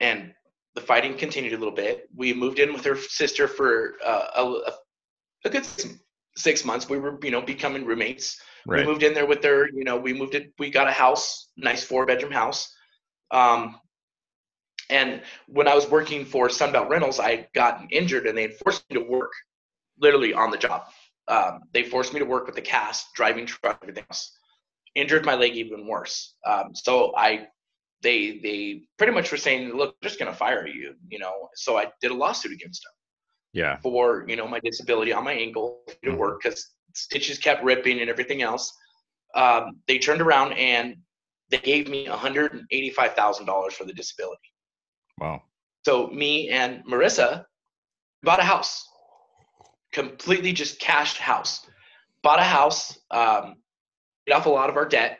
[0.00, 0.34] and
[0.74, 2.08] the fighting continued a little bit.
[2.14, 4.72] We moved in with her sister for uh, a,
[5.44, 5.98] a good six-
[6.36, 6.88] six months.
[6.88, 8.40] We were, you know, becoming roommates.
[8.66, 8.84] Right.
[8.84, 9.68] We moved in there with her.
[9.72, 10.52] You know, we moved it.
[10.58, 12.72] We got a house, nice four bedroom house.
[13.30, 13.78] Um,
[14.90, 18.56] and when I was working for Sunbelt Rentals, I had gotten injured, and they had
[18.56, 19.32] forced me to work,
[19.98, 20.84] literally on the job.
[21.28, 24.36] Um, they forced me to work with the cast, driving truck, everything else.
[24.94, 26.34] Injured my leg even worse.
[26.44, 27.46] Um, so I,
[28.02, 30.94] they they pretty much were saying, look, we're just gonna fire you.
[31.08, 31.48] You know.
[31.54, 32.92] So I did a lawsuit against them
[33.52, 33.76] yeah.
[33.82, 36.16] for you know my disability on my ankle to Mhm.
[36.16, 38.72] work because stitches kept ripping and everything else.
[39.34, 40.96] Um, they turned around and
[41.50, 44.52] they gave me $185,000 for the disability.
[45.18, 45.42] Wow.
[45.84, 47.44] So me and Marissa
[48.22, 48.86] bought a house,
[49.92, 51.66] completely just cashed house.
[52.22, 53.56] Bought a house, um,
[54.26, 55.18] paid off a lot of our debt.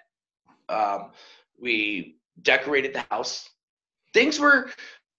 [0.68, 1.11] Um,
[1.61, 3.48] we decorated the house.
[4.14, 4.70] Things were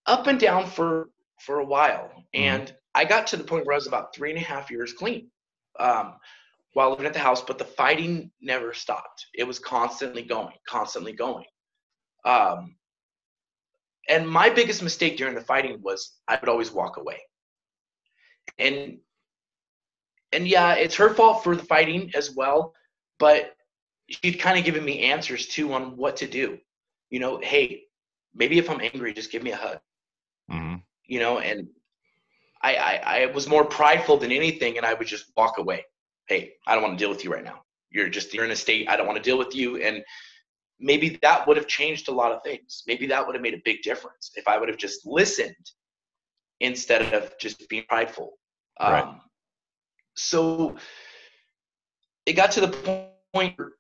[0.06, 1.10] up and down for
[1.42, 2.40] for a while, mm-hmm.
[2.42, 4.94] and I got to the point where I was about three and a half years
[4.94, 5.30] clean
[5.80, 6.16] um,
[6.74, 7.42] while living at the house.
[7.42, 9.28] But the fighting never stopped.
[9.34, 11.46] It was constantly going, constantly going.
[12.26, 12.76] Um,
[14.10, 17.20] and my biggest mistake during the fighting was I would always walk away.
[18.58, 18.98] And
[20.34, 22.74] and yeah, it's her fault for the fighting as well,
[23.20, 23.56] but
[24.10, 26.58] she'd kind of given me answers too on what to do.
[27.10, 27.84] You know, hey,
[28.34, 29.80] maybe if I'm angry, just give me a hug.
[30.52, 30.78] Mm-hmm.
[31.06, 31.68] You know, and
[32.62, 35.86] I, I I was more prideful than anything, and I would just walk away.
[36.28, 37.62] Hey, I don't want to deal with you right now.
[37.90, 40.04] You're just you're in a state I don't want to deal with you, and
[40.80, 42.84] maybe that would have changed a lot of things.
[42.88, 45.56] Maybe that would have made a big difference if I would have just listened
[46.60, 48.34] instead of just being prideful.
[48.80, 49.04] Right.
[49.04, 49.22] Um,
[50.16, 50.76] so
[52.26, 53.74] it got to the point where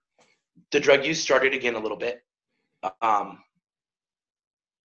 [0.71, 2.21] the drug use started again a little bit.
[3.01, 3.39] Um,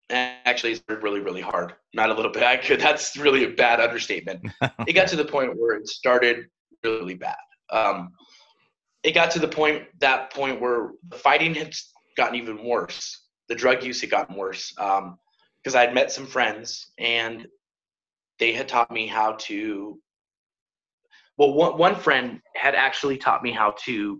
[0.10, 1.74] and actually, it started really, really hard.
[1.94, 2.44] Not a little bit.
[2.44, 4.46] I could, that's really a bad understatement.
[4.88, 6.48] it got to the point where it started
[6.84, 7.36] really bad.
[7.70, 8.14] Um,
[9.04, 11.74] it got to the point, that point where the fighting had
[12.16, 13.26] gotten even worse.
[13.48, 15.00] The drug use had gotten worse because
[15.76, 17.48] um, I had met some friends and
[18.40, 20.00] they had taught me how to.
[21.38, 24.20] Well, one, one friend had actually taught me how to,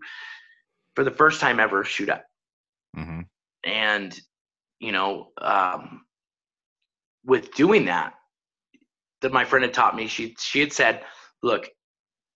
[0.94, 2.26] for the first time ever, shoot up.
[2.96, 3.22] Mm-hmm.
[3.66, 4.20] And,
[4.80, 6.06] you know, um,
[7.26, 8.14] with doing that,
[9.22, 11.04] that my friend had taught me, she she had said,
[11.42, 11.70] "Look,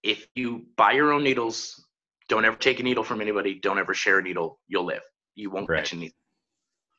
[0.03, 1.85] if you buy your own needles,
[2.29, 3.59] don't ever take a needle from anybody.
[3.59, 4.59] Don't ever share a needle.
[4.67, 5.01] You'll live."
[5.35, 5.79] you won't right.
[5.79, 6.13] catch anything.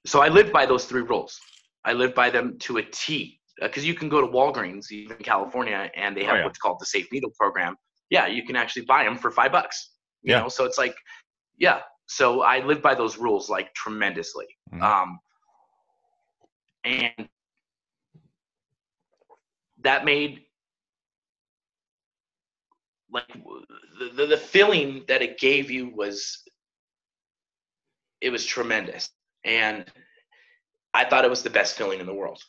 [0.07, 1.39] So I live by those three rules.
[1.85, 5.17] I live by them to a T because uh, you can go to Walgreens, even
[5.17, 6.45] in California, and they have oh, yeah.
[6.45, 7.77] what's called the Safe Needle Program.
[8.11, 9.91] Yeah, you can actually buy them for five bucks.
[10.23, 10.41] You yeah.
[10.41, 10.95] know, so it's like,
[11.59, 11.81] yeah.
[12.07, 14.47] So I live by those rules like tremendously.
[14.73, 14.83] Mm-hmm.
[14.83, 15.19] Um,
[16.85, 17.29] and
[19.83, 20.43] that made
[23.13, 23.27] like
[24.17, 26.43] the, the, feeling that it gave you was
[28.21, 29.11] it was tremendous.
[29.45, 29.85] And
[30.95, 32.41] I thought it was the best feeling in the world.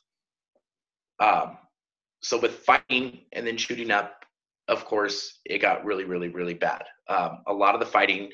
[1.20, 1.58] Um,
[2.22, 4.24] so with fighting and then shooting up,
[4.68, 6.84] of course, it got really, really, really bad.
[7.10, 8.30] Um, a lot of the fighting,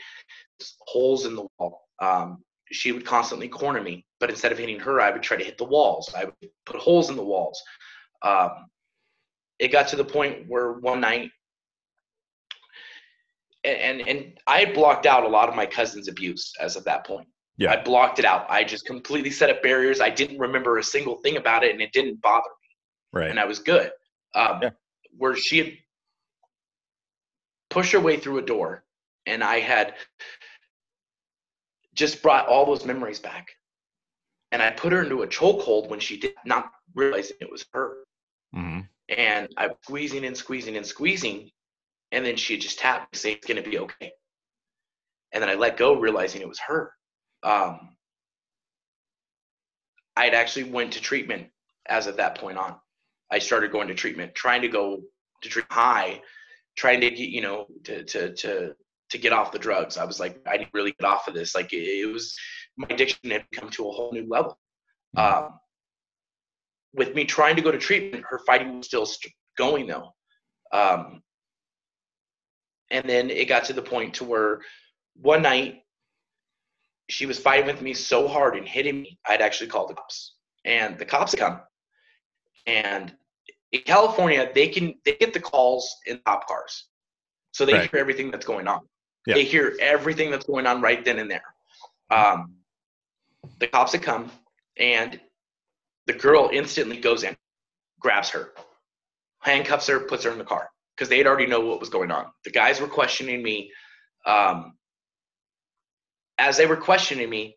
[0.82, 1.82] holes in the wall.
[2.00, 5.44] Um, she would constantly corner me, but instead of hitting her, I would try to
[5.44, 6.13] hit the walls.
[6.15, 6.34] I would
[6.65, 7.62] put holes in the walls.
[8.22, 8.68] Um,
[9.58, 11.32] it got to the point where one night,
[13.63, 17.06] and and I had blocked out a lot of my cousin's abuse as of that
[17.06, 17.28] point.
[17.58, 17.74] Yeah.
[17.74, 18.50] I blocked it out.
[18.50, 20.00] I just completely set up barriers.
[20.00, 23.19] I didn't remember a single thing about it, and it didn't bother me.
[23.19, 23.30] Right.
[23.30, 23.91] And I was good.
[24.34, 24.69] Um, yeah.
[25.17, 25.74] Where she had
[27.69, 28.86] pushed her way through a door,
[29.26, 29.95] and I had
[31.93, 33.50] just brought all those memories back.
[34.54, 37.98] And I put her into a chokehold when she did not realizing it was her.
[38.56, 38.80] Mm-hmm.
[39.10, 41.52] And I was squeezing and squeezing and squeezing,
[42.12, 44.12] and then she just tapped me saying it's going to be okay.
[45.32, 46.91] And then I let go, realizing it was her
[47.43, 47.95] um,
[50.15, 51.48] I'd actually went to treatment
[51.88, 52.76] as of that point on.
[53.32, 55.02] I started going to treatment, trying to go
[55.41, 56.22] to treat high,
[56.76, 58.74] trying to get, you know, to, to, to,
[59.10, 59.98] to get off the drugs.
[59.98, 61.56] I was like, I need to really get off of this.
[61.56, 62.36] Like it, it was,
[62.78, 64.58] my addiction had come to a whole new level.
[65.15, 65.45] Mm-hmm.
[65.45, 65.60] Um,
[66.93, 69.08] with me trying to go to treatment, her fighting was still
[69.58, 70.12] going though.
[70.72, 71.22] Um,
[72.91, 74.62] and then it got to the point to where
[75.15, 75.84] one night
[77.10, 80.34] she was fighting with me so hard and hitting me, I'd actually called the cops.
[80.65, 81.60] And the cops come.
[82.67, 83.13] And
[83.71, 86.86] in California, they can they get the calls in cop cars.
[87.52, 87.89] So they right.
[87.89, 88.82] hear everything that's going on.
[89.25, 89.36] Yeah.
[89.36, 91.43] They hear everything that's going on right then and there.
[92.12, 92.56] Um,
[93.60, 94.32] the cops have come
[94.78, 95.19] and
[96.06, 97.36] the girl instantly goes in,
[97.99, 98.54] grabs her,
[99.39, 102.25] handcuffs her, puts her in the car because they'd already know what was going on.
[102.43, 103.71] The guys were questioning me.
[104.25, 104.73] Um,
[106.38, 107.55] as they were questioning me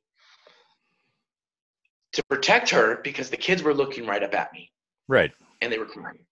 [2.12, 4.70] to protect her because the kids were looking right up at me.
[5.08, 5.32] Right.
[5.60, 6.24] And they were crying.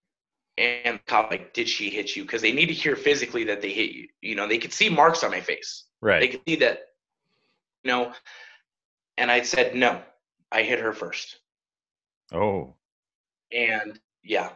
[0.57, 2.23] And the cop like, did she hit you?
[2.23, 4.07] Because they need to hear physically that they hit you.
[4.21, 5.87] You know, they could see marks on my face.
[6.01, 6.21] Right.
[6.21, 6.81] They could see that,
[7.83, 8.13] you know.
[9.17, 10.01] And I said, no,
[10.53, 11.41] I hit her first.
[12.33, 12.75] Oh.
[13.53, 14.51] And yeah.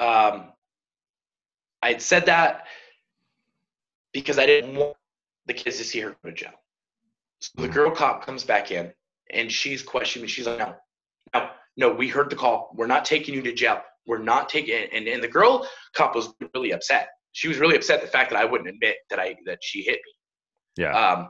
[0.00, 0.52] Um
[1.86, 2.64] I'd said that
[4.12, 4.96] because I didn't want
[5.46, 6.52] the kids to see her go to jail.
[7.40, 8.92] So the girl cop comes back in
[9.32, 10.28] and she's questioning me.
[10.28, 10.74] She's like, no,
[11.32, 12.72] no, no, we heard the call.
[12.74, 13.82] We're not taking you to jail.
[14.04, 17.08] We're not taking and, and the girl cop was really upset.
[17.32, 20.00] She was really upset the fact that I wouldn't admit that I that she hit
[20.04, 20.84] me.
[20.84, 20.92] Yeah.
[20.92, 21.28] Um,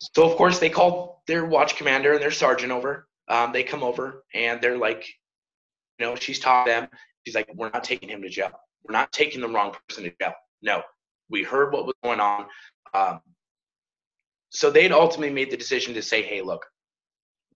[0.00, 3.08] so of course they called their watch commander and their sergeant over.
[3.28, 5.06] Um, they come over and they're like,
[5.98, 6.88] you know, she's taught them.
[7.26, 8.52] She's like, we're not taking him to jail.
[8.84, 10.34] We're not taking the wrong person to jail.
[10.62, 10.82] No,
[11.28, 12.46] we heard what was going on.
[12.94, 13.20] Um,
[14.50, 16.66] so they'd ultimately made the decision to say, hey, look,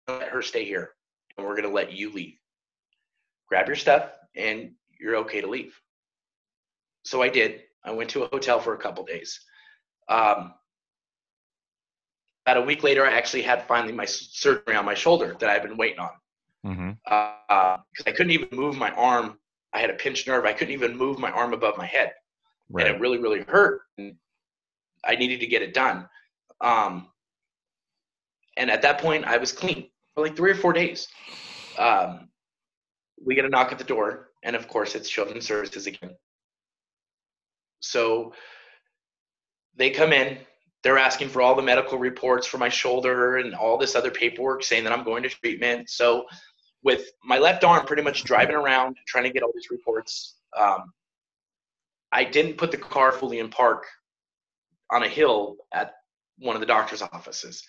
[0.08, 0.92] let her stay here
[1.38, 2.38] and we're going to let you leave.
[3.48, 5.76] Grab your stuff and you're okay to leave.
[7.04, 7.62] So I did.
[7.84, 9.40] I went to a hotel for a couple days.
[10.08, 10.54] Um,
[12.46, 15.64] about a week later, I actually had finally my surgery on my shoulder that I've
[15.64, 16.10] been waiting on.
[16.66, 16.90] Mm-hmm.
[17.06, 19.38] Uh, because I couldn't even move my arm.
[19.74, 20.46] I had a pinched nerve.
[20.46, 22.14] I couldn't even move my arm above my head,
[22.70, 22.86] Right.
[22.88, 23.82] and it really, really hurt.
[23.98, 24.16] And
[25.04, 26.08] I needed to get it done.
[26.62, 27.10] Um,
[28.58, 31.08] and at that point, I was clean for like three or four days.
[31.78, 32.30] Um,
[33.26, 36.16] we get a knock at the door, and of course, it's Children's Services again.
[37.80, 38.34] So
[39.76, 40.38] they come in.
[40.84, 44.64] They're asking for all the medical reports for my shoulder and all this other paperwork
[44.64, 45.90] saying that I'm going to treatment.
[45.90, 46.26] So,
[46.84, 50.92] with my left arm pretty much driving around trying to get all these reports, um,
[52.12, 53.86] I didn't put the car fully in park
[54.92, 55.94] on a hill at
[56.40, 57.64] one of the doctor's offices.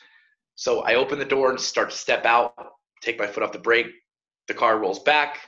[0.57, 2.55] So I open the door and start to step out,
[3.01, 3.87] take my foot off the brake.
[4.47, 5.39] The car rolls back.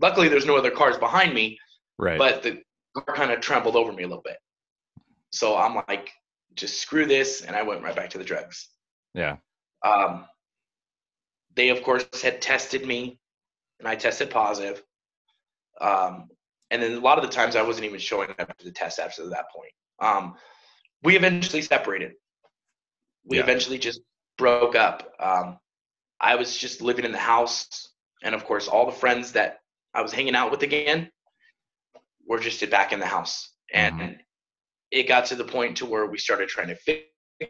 [0.00, 1.58] Luckily, there's no other cars behind me,
[1.98, 2.18] Right.
[2.18, 2.60] but the
[2.96, 4.38] car kind of trembled over me a little bit.
[5.30, 6.10] So I'm like,
[6.54, 8.68] just screw this, and I went right back to the drugs.
[9.14, 9.36] yeah.
[9.84, 10.26] Um,
[11.54, 13.18] they, of course, had tested me,
[13.78, 14.82] and I tested positive.
[15.80, 16.28] Um,
[16.70, 18.98] and then a lot of the times I wasn't even showing up to the test
[18.98, 19.72] after that point.
[20.00, 20.36] Um,
[21.02, 22.12] we eventually separated.
[23.24, 23.42] We Yeah.
[23.42, 24.00] eventually just
[24.38, 25.14] broke up.
[25.18, 25.58] Um,
[26.20, 29.60] I was just living in the house, and of course, all the friends that
[29.94, 31.10] I was hanging out with again
[32.26, 33.54] were just back in the house.
[33.72, 34.24] And Mhm.
[34.90, 36.76] it got to the point to where we started trying to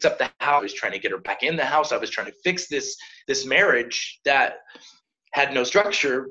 [0.04, 0.60] up the house.
[0.60, 1.92] I was trying to get her back in the house.
[1.92, 2.96] I was trying to fix this
[3.28, 4.58] this marriage that
[5.32, 6.28] had no structure,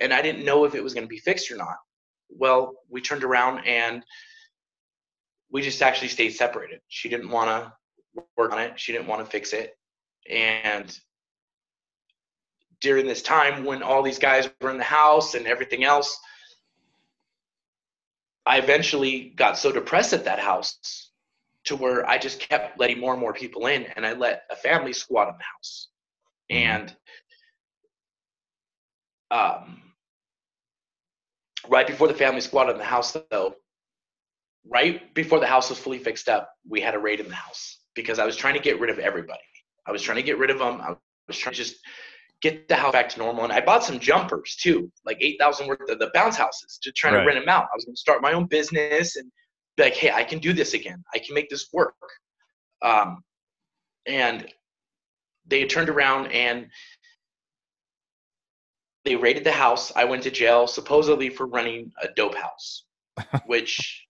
[0.00, 1.76] and I didn't know if it was going to be fixed or not.
[2.30, 4.02] Well, we turned around and
[5.50, 6.80] we just actually stayed separated.
[6.88, 8.78] She didn't want to work on it.
[8.78, 9.76] She didn't want to fix it,
[10.30, 10.98] and
[12.80, 16.16] during this time when all these guys were in the house and everything else,
[18.46, 21.07] I eventually got so depressed at that house
[21.68, 24.56] to where I just kept letting more and more people in, and I let a
[24.56, 25.88] family squat in the house.
[26.50, 26.96] And
[29.30, 29.82] um,
[31.68, 33.54] right before the family squatted in the house, though,
[34.66, 37.78] right before the house was fully fixed up, we had a raid in the house
[37.94, 39.40] because I was trying to get rid of everybody.
[39.86, 40.80] I was trying to get rid of them.
[40.80, 40.94] I
[41.26, 41.76] was trying to just
[42.40, 43.44] get the house back to normal.
[43.44, 47.10] And I bought some jumpers too, like 8,000 worth of the bounce houses to try
[47.10, 47.20] Right.
[47.20, 47.64] to rent them out.
[47.64, 49.30] I was going to start my own business and
[49.78, 51.02] be like, hey, I can do this again.
[51.14, 51.94] I can make this work.
[52.82, 53.22] Um,
[54.06, 54.46] and
[55.46, 56.68] they turned around and
[59.04, 59.92] they raided the house.
[59.96, 62.84] I went to jail supposedly for running a dope house,
[63.46, 64.06] which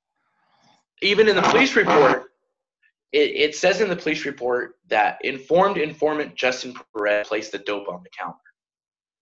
[1.02, 2.24] even in the police report,
[3.12, 7.88] it, it says in the police report that informed informant Justin Perez placed the dope
[7.88, 8.37] on the counter.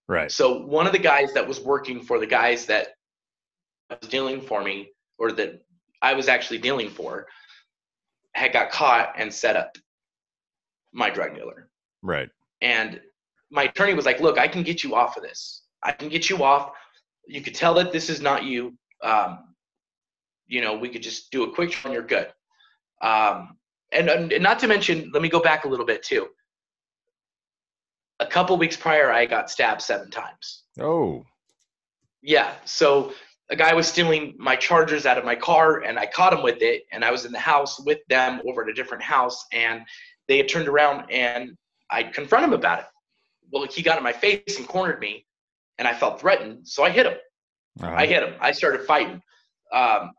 [0.09, 0.31] Right.
[0.31, 2.95] So one of the guys that was working for the guys that
[3.91, 5.66] was dealing for me, or that
[6.03, 7.27] I was actually dealing for,
[8.35, 9.77] had got caught and set up
[10.93, 11.69] my drug dealer.
[12.03, 12.29] Right.
[12.61, 13.01] And
[13.51, 15.63] my attorney was like, "Look, I can get you off of this.
[15.83, 16.73] I can get you off.
[17.27, 18.77] You could tell that this is not you.
[19.03, 19.55] Um,
[20.47, 22.33] you know, we could just do a quick trial and you're good."
[23.03, 23.57] Um,
[23.93, 26.29] and, and not to mention, let me go back a little bit too.
[28.21, 30.65] A couple weeks prior, I got stabbed seven times.
[30.81, 31.25] Oh.
[32.23, 32.55] Yeah.
[32.65, 33.13] So
[33.51, 36.63] a guy was stealing my chargers out of my car and I caught him with
[36.63, 36.83] it.
[36.93, 39.45] And I was in the house with them over at a different house.
[39.53, 39.83] And
[40.29, 41.57] they had turned around and
[41.91, 42.87] I confronted him about it.
[43.53, 45.25] Well, he got in my face and cornered me
[45.79, 46.67] and I felt threatened.
[46.67, 47.15] So I hit him.
[47.81, 47.95] Uh-huh.
[47.95, 48.35] I hit him.
[48.41, 49.23] I started fighting.
[49.73, 50.11] Um,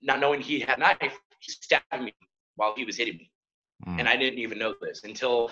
[0.00, 2.14] not knowing he had a knife, he stabbed me
[2.56, 3.32] while he was hitting me
[3.86, 3.98] Mm.
[3.98, 5.50] and I didn't even know this until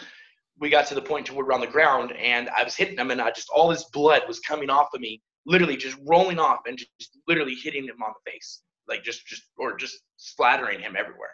[0.58, 2.98] we got to the point to where we're on the ground and I was hitting
[2.98, 6.38] him and I just all this blood was coming off of me, literally just rolling
[6.38, 10.80] off and just literally hitting him on the face, like just just or just splattering
[10.80, 11.32] him everywhere.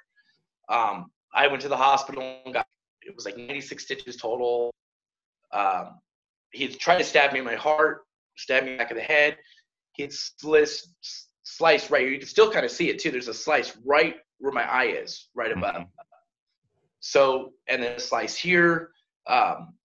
[0.69, 2.67] Um, I went to the hospital and got
[3.03, 4.73] it was like 96 stitches total.
[5.53, 6.01] Um,
[6.51, 8.03] he tried to stab me in my heart,
[8.37, 9.37] stab me back of the head.
[9.93, 10.89] He had sliced,
[11.45, 12.09] sliced right.
[12.09, 13.11] You can still kind of see it too.
[13.11, 15.75] There's a slice right where my eye is, right above.
[15.83, 15.89] Mhm.
[17.01, 18.91] So, and then a slice here.
[19.27, 19.76] Um,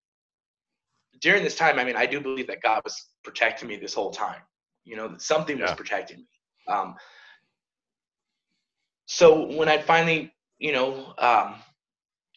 [1.21, 4.11] during this time, I mean, I do believe that God was protecting me this whole
[4.11, 4.41] time.
[4.83, 5.65] You know, that something yeah.
[5.65, 6.27] was protecting me.
[6.67, 6.95] Um,
[9.05, 11.55] so when I finally, you know, um,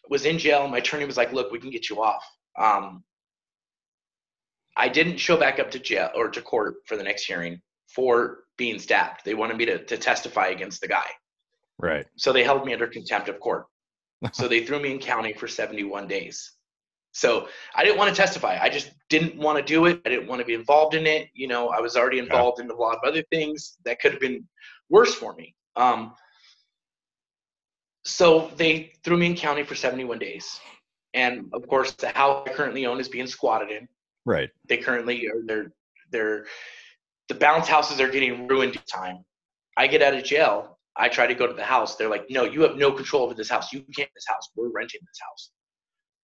[0.09, 2.25] was in jail, my attorney was like, "Look, we can get you off."
[2.59, 3.05] Um,
[4.77, 8.45] I didn't show back up to jail or to court for the next hearing for
[8.57, 9.21] being stabbed.
[9.25, 11.07] They wanted me to, to testify against the guy.
[11.79, 12.07] Right.
[12.17, 13.67] So they held me under contempt of court.
[14.33, 16.54] so they threw me in county for 71 days.
[17.15, 17.47] So
[17.77, 18.59] I didn't want to testify.
[18.61, 20.03] I just didn't want to do it.
[20.05, 21.29] I didn't want to be involved in it.
[21.33, 22.65] You know, I was already involved yeah.
[22.65, 24.45] in a lot of other things that could have been
[24.91, 25.55] worse for me.
[25.77, 26.15] Um,
[28.05, 30.61] so they threw me in county for 71 days.
[31.15, 33.89] And of course, the house I currently own is being squatted in.
[34.25, 34.51] Right.
[34.69, 35.73] They currently are, they're,
[36.11, 36.47] they're,
[37.29, 39.25] the bounce houses are getting ruined time.
[39.77, 40.79] I get out of jail.
[40.97, 41.95] I try to go to the house.
[41.95, 43.73] They're like, no, you have no control over this house.
[43.73, 44.51] You can't this house.
[44.57, 45.51] We're renting this house.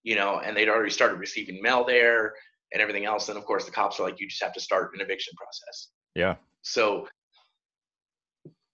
[0.02, 2.34] You know, and they'd already started receiving mail there
[2.72, 3.28] and everything else.
[3.28, 5.88] And of course, the cops are like, you just have to start an eviction process.
[6.14, 6.36] Yeah.
[6.62, 7.08] So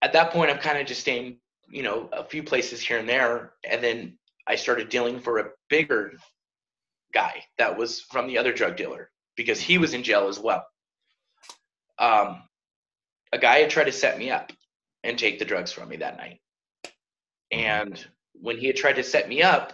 [0.01, 1.37] at that point, I'm kind of just staying,
[1.69, 3.53] you know, a few places here and there.
[3.69, 4.17] And then
[4.47, 6.13] I started dealing for a bigger
[7.13, 10.65] guy that was from the other drug dealer because he was in jail as well.
[11.99, 12.43] Um,
[13.33, 14.51] a guy had tried to set me up
[15.03, 16.39] and take the drugs from me that night.
[17.51, 18.03] And
[18.33, 19.73] when he had tried to set me up,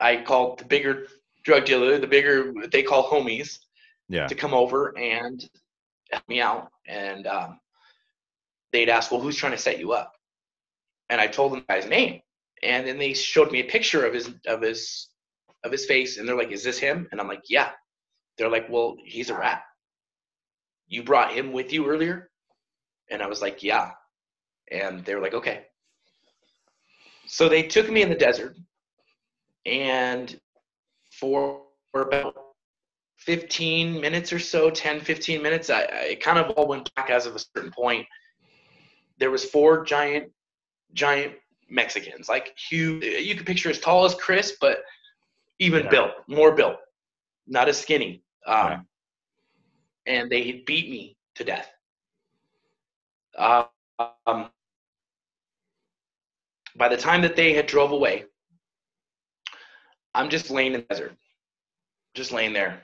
[0.00, 1.06] I called the bigger
[1.44, 3.58] drug dealer, the bigger they call homies,
[4.08, 4.26] yeah.
[4.26, 5.48] to come over and
[6.10, 6.70] help me out.
[6.86, 7.60] And um,
[8.72, 10.12] they'd ask, "Well, who's trying to set you up?"
[11.10, 12.20] And I told them the guy's name,
[12.62, 15.08] and then they showed me a picture of his of his
[15.64, 17.70] of his face, and they're like, "Is this him?" And I'm like, "Yeah."
[18.36, 19.62] They're like, "Well, he's a rat."
[20.88, 22.30] You brought him with you earlier?
[23.10, 23.90] And I was like, Yeah.
[24.70, 25.66] And they were like, Okay.
[27.26, 28.56] So they took me in the desert,
[29.68, 30.38] and
[31.10, 31.62] for,
[31.94, 32.36] about
[33.16, 37.10] 15 minutes or so 10 15 minutes I, I, it kind of all went back
[37.10, 38.06] as of a certain point
[39.18, 40.30] there was four giant
[40.92, 41.32] giant
[41.68, 44.84] mexicans like huge you could picture as tall as chris but
[45.58, 45.90] even yeah.
[45.90, 46.76] built more built
[47.48, 48.80] not as skinny um, yeah
[50.08, 51.70] and they beat me to death.
[53.36, 53.66] Um,
[56.76, 58.24] by the time that they had drove away,
[60.18, 61.12] I'm just laying in the desert,
[62.14, 62.82] just laying there,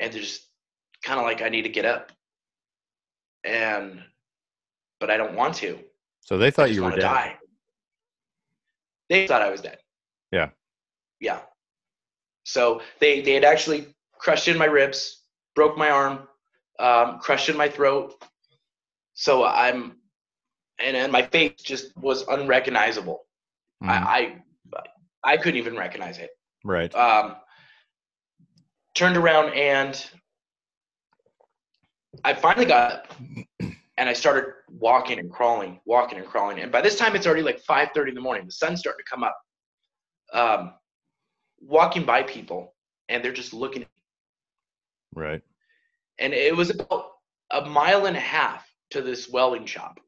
[0.00, 0.42] and just
[1.04, 2.10] kind of like I need to get up,
[3.44, 4.02] and
[4.98, 5.78] but I don't want to.
[6.20, 7.00] So they thought you were dead.
[7.00, 7.38] Die.
[9.08, 9.78] They thought I was dead.
[10.32, 10.50] Yeah.
[11.20, 11.38] Yeah.
[12.44, 15.22] So they they had actually crushed in my ribs,
[15.54, 16.26] broke my arm,
[16.80, 18.20] um, crushed in my throat.
[19.14, 19.96] So I'm,
[20.80, 23.26] and, and my face just was unrecognizable.
[23.82, 23.88] Mm.
[23.88, 24.42] I,
[24.74, 26.30] I, I couldn't even recognize it.
[26.64, 26.94] Right.
[26.94, 27.36] Um,
[28.94, 30.04] turned around and
[32.24, 33.14] I finally got up
[33.60, 36.60] and I started walking and crawling, walking and crawling.
[36.60, 38.44] And by this time, it's already like 5:30 in the morning.
[38.46, 39.36] The sun's starting to come up.
[40.32, 40.74] Um,
[41.60, 42.74] walking by people,
[43.08, 43.86] and they're just looking.
[45.14, 45.42] Right
[46.18, 47.12] and it was about
[47.50, 49.98] a mile and a half to this welding shop.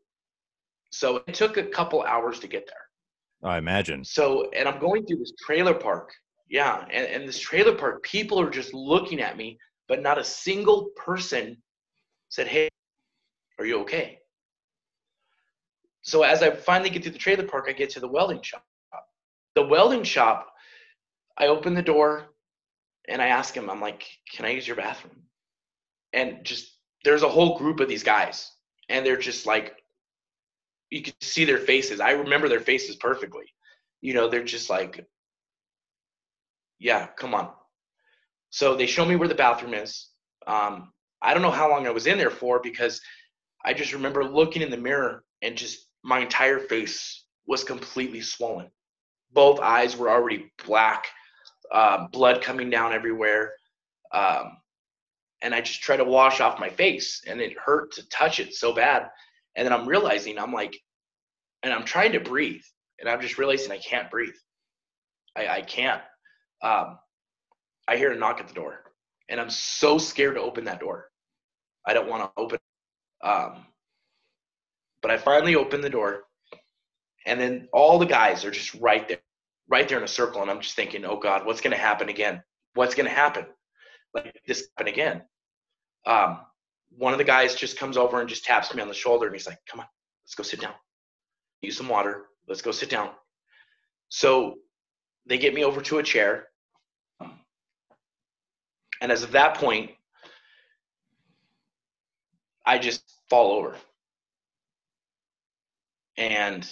[0.90, 3.50] So it took a couple hours to get there.
[3.50, 4.04] I imagine.
[4.04, 6.12] So, and I'm going through this trailer park.
[6.50, 6.84] Yeah.
[6.90, 10.90] And, and this trailer park, people are just looking at me, but not a single
[10.96, 11.56] person
[12.28, 12.68] said, Hey,
[13.58, 14.18] are you okay?
[16.02, 18.64] So as I finally get through the trailer park, I get to the welding shop.
[19.54, 20.52] The welding shop,
[21.38, 22.26] I open the door
[23.08, 25.20] and I ask him, I'm like, can I use your bathroom?
[26.12, 28.50] and just there's a whole group of these guys
[28.88, 29.76] and they're just like
[30.90, 33.44] you can see their faces i remember their faces perfectly
[34.00, 35.06] you know they're just like
[36.80, 37.50] yeah come on
[38.50, 40.08] so they show me where the bathroom is
[40.46, 43.00] um, i don't know how long i was in there for because
[43.64, 48.68] i just remember looking in the mirror and just my entire face was completely swollen
[49.32, 51.06] both eyes were already black
[51.72, 53.52] uh, blood coming down everywhere
[54.12, 54.56] um,
[55.42, 58.54] and I just try to wash off my face and it hurt to touch it
[58.54, 59.08] so bad.
[59.56, 60.76] And then I'm realizing I'm like,
[61.62, 62.62] and I'm trying to breathe
[62.98, 64.34] and I'm just realizing I can't breathe.
[65.36, 66.02] I, I can't.
[66.62, 66.98] Um,
[67.88, 68.80] I hear a knock at the door
[69.28, 71.10] and I'm so scared to open that door.
[71.86, 72.58] I don't want to open.
[73.22, 73.66] Um,
[75.02, 76.24] but I finally open the door
[77.26, 79.18] and then all the guys are just right there,
[79.68, 80.42] right there in a circle.
[80.42, 82.42] And I'm just thinking, oh God, what's going to happen again?
[82.74, 83.46] What's going to happen?
[84.14, 85.22] Like this happen again
[86.06, 86.40] um,
[86.96, 89.34] one of the guys just comes over and just taps me on the shoulder and
[89.34, 89.86] he's like, come on,
[90.24, 90.74] let's go sit down.
[91.62, 92.26] Use some water.
[92.48, 93.10] Let's go sit down.
[94.08, 94.56] So
[95.26, 96.48] they get me over to a chair.
[99.00, 99.90] And as of that point,
[102.66, 103.76] I just fall over.
[106.16, 106.68] And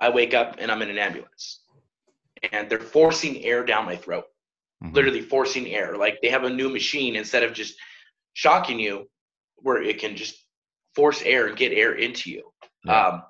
[0.00, 1.60] I wake up and I'm in an ambulance.
[2.52, 4.24] And they're forcing air down my throat,
[4.82, 4.94] mm-hmm.
[4.94, 5.96] literally forcing air.
[5.96, 7.74] Like they have a new machine instead of just
[8.34, 9.08] shocking you,
[9.56, 10.36] where it can just
[10.94, 12.50] force air and get air into you.
[12.86, 13.22] Um,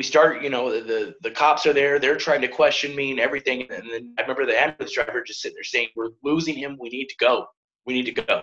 [0.00, 1.98] we start, you know, the the cops are there.
[1.98, 3.70] They're trying to question me and everything.
[3.70, 6.78] And then I remember the ambulance driver just sitting there saying, "We're losing him.
[6.80, 7.44] We need to go.
[7.84, 8.42] We need to go.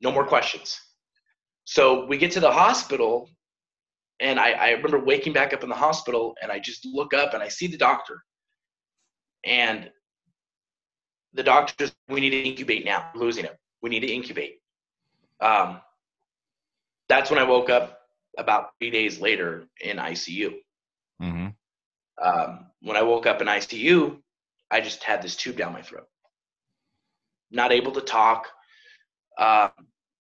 [0.00, 0.76] No more questions."
[1.62, 3.30] So we get to the hospital,
[4.18, 7.34] and I, I remember waking back up in the hospital, and I just look up
[7.34, 8.24] and I see the doctor,
[9.44, 9.92] and
[11.34, 13.12] the doctor says, "We need to incubate now.
[13.14, 13.54] We're losing him.
[13.80, 14.58] We need to incubate."
[15.40, 15.80] Um,
[17.08, 18.00] that's when I woke up
[18.38, 20.56] about three days later in ICU.
[21.20, 21.48] Mm-hmm.
[22.22, 24.18] Um, when I woke up in ICU,
[24.70, 26.06] I just had this tube down my throat.
[27.50, 28.46] Not able to talk,
[29.38, 29.68] uh,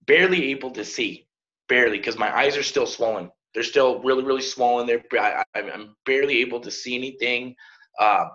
[0.06, 1.28] barely able to see,
[1.68, 3.30] barely, because my eyes are still swollen.
[3.54, 4.88] They're still really, really swollen.
[4.88, 7.56] They're, I, am barely able to see anything.
[8.00, 8.30] Um,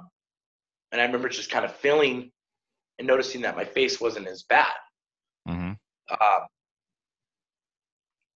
[0.90, 2.30] and I remember just kind of feeling
[2.98, 4.66] and noticing that my face wasn't as bad.
[5.48, 5.72] Mm-hmm.
[6.10, 6.40] Uh,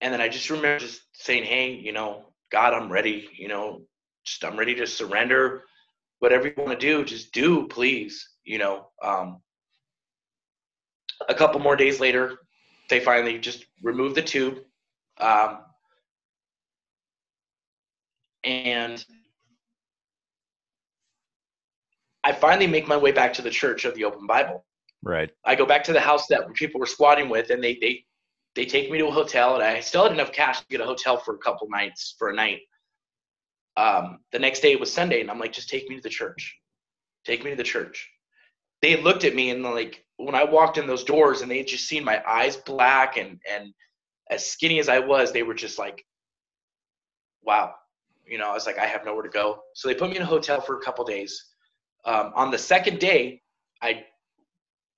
[0.00, 3.28] and then I just remember just saying, "Hey, you know, God, I'm ready.
[3.36, 3.82] You know,
[4.26, 5.62] just I'm ready to surrender.
[6.18, 8.28] Whatever you want to do, just do, please.
[8.44, 9.40] You know, um,
[11.28, 12.38] a couple more days later,
[12.90, 14.58] they finally just remove the tube.
[15.18, 15.58] Um,
[18.44, 19.04] and
[22.22, 24.64] I finally make my way back to the church of the open Bible.
[25.02, 25.30] Right.
[25.44, 28.04] I go back to the house that people were squatting with, and they they
[28.54, 30.84] they take me to a hotel, and I still had enough cash to get a
[30.84, 32.60] hotel for a couple nights for a night
[33.76, 36.56] um, the next day was Sunday, and I'm like, just take me to the church.
[37.24, 38.08] Take me to the church.
[38.82, 41.66] They looked at me and like when I walked in those doors and they had
[41.66, 43.72] just seen my eyes black and and
[44.30, 46.04] as skinny as I was, they were just like,
[47.42, 47.74] wow.
[48.26, 49.60] You know, I was like, I have nowhere to go.
[49.74, 51.44] So they put me in a hotel for a couple days.
[52.04, 53.40] Um, on the second day,
[53.82, 54.04] I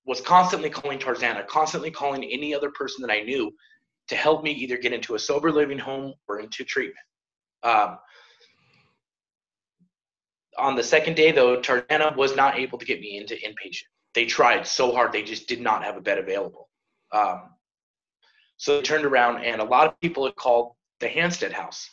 [0.06, 3.52] was constantly calling Tarzana, constantly calling any other person that I knew
[4.08, 6.96] to help me either get into a sober living home or into treatment.
[7.62, 7.98] Um,
[10.58, 13.84] on the second day, though, Tarzana was not able to get me into inpatient.
[14.14, 16.68] They tried so hard, they just did not have a bed available.
[17.12, 17.50] Um,
[18.56, 21.88] so they turned around, and a lot of people had called the Hanstead House.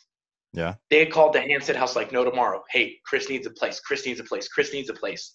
[0.53, 0.75] Yeah.
[0.89, 2.63] They had called the Hanstead House like no tomorrow.
[2.69, 3.79] Hey, Chris needs a place.
[3.79, 4.47] Chris needs a place.
[4.47, 5.33] Chris needs a place.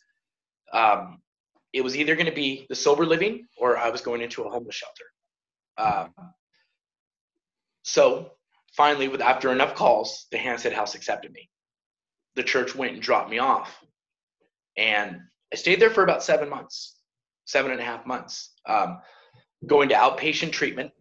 [0.73, 1.21] Um,
[1.73, 4.51] it was either going to be the sober living or I was going into a
[4.51, 5.05] homeless shelter.
[5.79, 6.15] Um,
[7.83, 8.33] so
[8.77, 11.49] finally, with after enough calls, the Hanstead House accepted me
[12.37, 13.83] the church went and dropped me off.
[14.77, 15.21] And
[15.53, 16.97] I stayed there for about seven months,
[17.45, 19.01] seven and a half months, um,
[19.67, 20.93] going to outpatient treatment.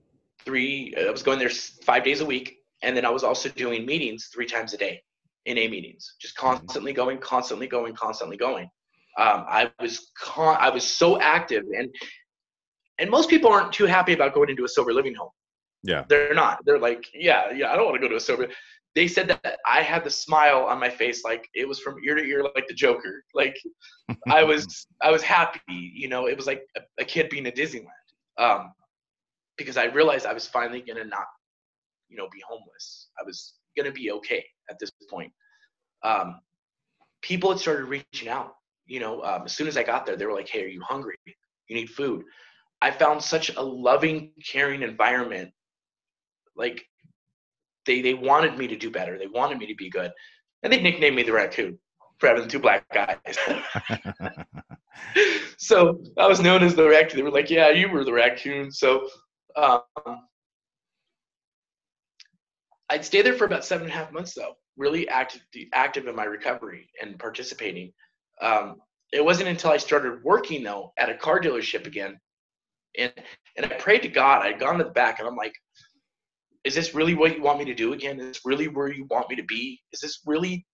[0.45, 2.57] Three, I was going there five days a week.
[2.81, 5.01] And then I was also doing meetings three times a day,
[5.45, 8.69] NA meetings, just constantly going, constantly going, constantly going.
[9.17, 11.93] Um, I was con- I was so active, and
[12.99, 15.31] and most people aren't too happy about going into a sober living home.
[15.83, 16.59] Yeah, they're not.
[16.65, 18.47] They're like, yeah, yeah, I don't want to go to a sober
[18.95, 22.15] they said that I had the smile on my face like it was from ear
[22.15, 23.23] to ear like the Joker.
[23.33, 23.55] Like
[24.27, 27.55] I was I was happy, you know, it was like a, a kid being at
[27.55, 27.87] Disneyland.
[28.37, 28.71] Um,
[29.57, 31.27] because I realized I was finally gonna not,
[32.07, 33.09] you know, be homeless.
[33.19, 35.31] I was gonna be okay at this point.
[36.03, 36.39] Um,
[37.21, 38.53] people had started reaching out.
[38.87, 40.81] You know, um, as soon as I got there, they were like, "Hey, are you
[40.81, 41.15] hungry?
[41.67, 42.23] You need food."
[42.81, 45.51] I found such a loving, caring environment.
[46.55, 46.85] Like
[47.89, 49.17] they they wanted me to do better.
[49.17, 50.11] They wanted me to be good,
[50.61, 51.79] and they nicknamed me the raccoon
[52.19, 53.17] for having two black guys.
[55.57, 57.17] so I was known as the raccoon.
[57.17, 59.09] They were like, "Yeah, you were the raccoon." So
[59.55, 59.81] um,
[62.91, 65.41] I'd stay there for about seven and a half months, though, really active
[65.73, 67.91] active in my recovery and participating.
[68.39, 68.75] Um,
[69.11, 72.19] it wasn't until I started working though at a car dealership again,
[72.99, 73.11] and
[73.57, 74.43] and I prayed to God.
[74.43, 75.55] I'd gone to the back, and I'm like,
[76.63, 78.19] is this really what you want me to do again?
[78.19, 79.81] Is this really where you want me to be?
[79.93, 80.65] Is this really,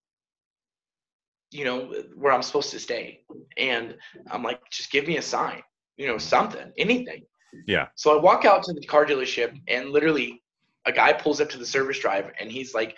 [1.51, 3.21] you know, where I'm supposed to stay?
[3.57, 3.95] And
[4.31, 5.61] I'm like, just give me a sign,
[5.97, 7.23] you know, something, anything.
[7.67, 7.87] Yeah.
[7.95, 10.41] So I walk out to the car dealership and literally
[10.85, 12.95] a guy pulls up to the service drive and he's like,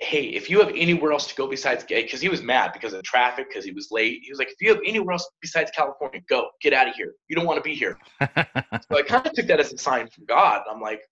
[0.00, 2.94] hey, if you have anywhere else to go besides gay, because he was mad because
[2.94, 4.20] of traffic, because he was late.
[4.22, 7.12] He was like, if you have anywhere else besides California, go, get out of here.
[7.28, 7.98] You don't want to be here.
[8.20, 10.62] so I kind of took that as a sign from God.
[10.70, 11.02] I'm like,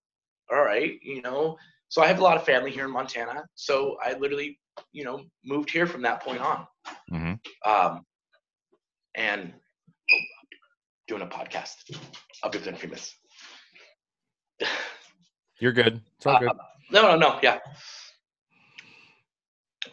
[0.51, 1.57] all right, you know.
[1.89, 3.45] So I have a lot of family here in Montana.
[3.55, 4.59] So I literally
[4.91, 6.67] you know, moved here from that point on.
[7.11, 7.69] Mm-hmm.
[7.69, 8.05] Um,
[9.15, 9.53] and
[10.11, 10.17] oh,
[11.07, 11.75] doing a podcast.
[12.43, 13.15] I'll give them a few minutes.
[15.59, 16.01] You're good.
[16.17, 16.49] It's all good.
[16.49, 16.53] Uh,
[16.91, 17.39] no, no, no.
[17.41, 17.59] Yeah.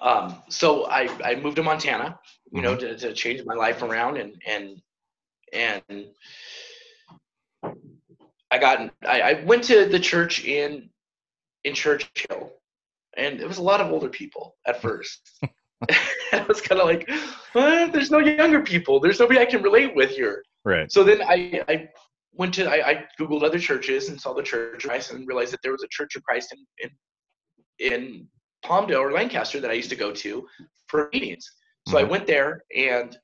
[0.00, 2.18] Um, so I, I moved to Montana,
[2.52, 4.80] you know, to, to change my life around and, and,
[5.52, 6.06] and
[8.56, 10.88] I got, I, I went to the church in,
[11.64, 12.52] in Churchill
[13.16, 15.20] and it was a lot of older people at first.
[16.32, 17.08] I was kind of like,
[17.54, 18.98] "Uh, there's no younger people.
[18.98, 20.42] There's nobody I can relate with here.
[20.64, 20.90] Right.
[20.90, 21.88] So then I, I
[22.32, 25.52] went to I, I googled other churches and saw the Church of Christ and realized
[25.52, 26.90] that there was a Church of Christ in
[27.78, 28.28] in, in
[28.64, 30.46] Palmdale or Lancaster that I used to go to
[30.88, 31.44] for meetings.
[31.88, 32.08] So I Mhm.
[32.08, 33.16] went there and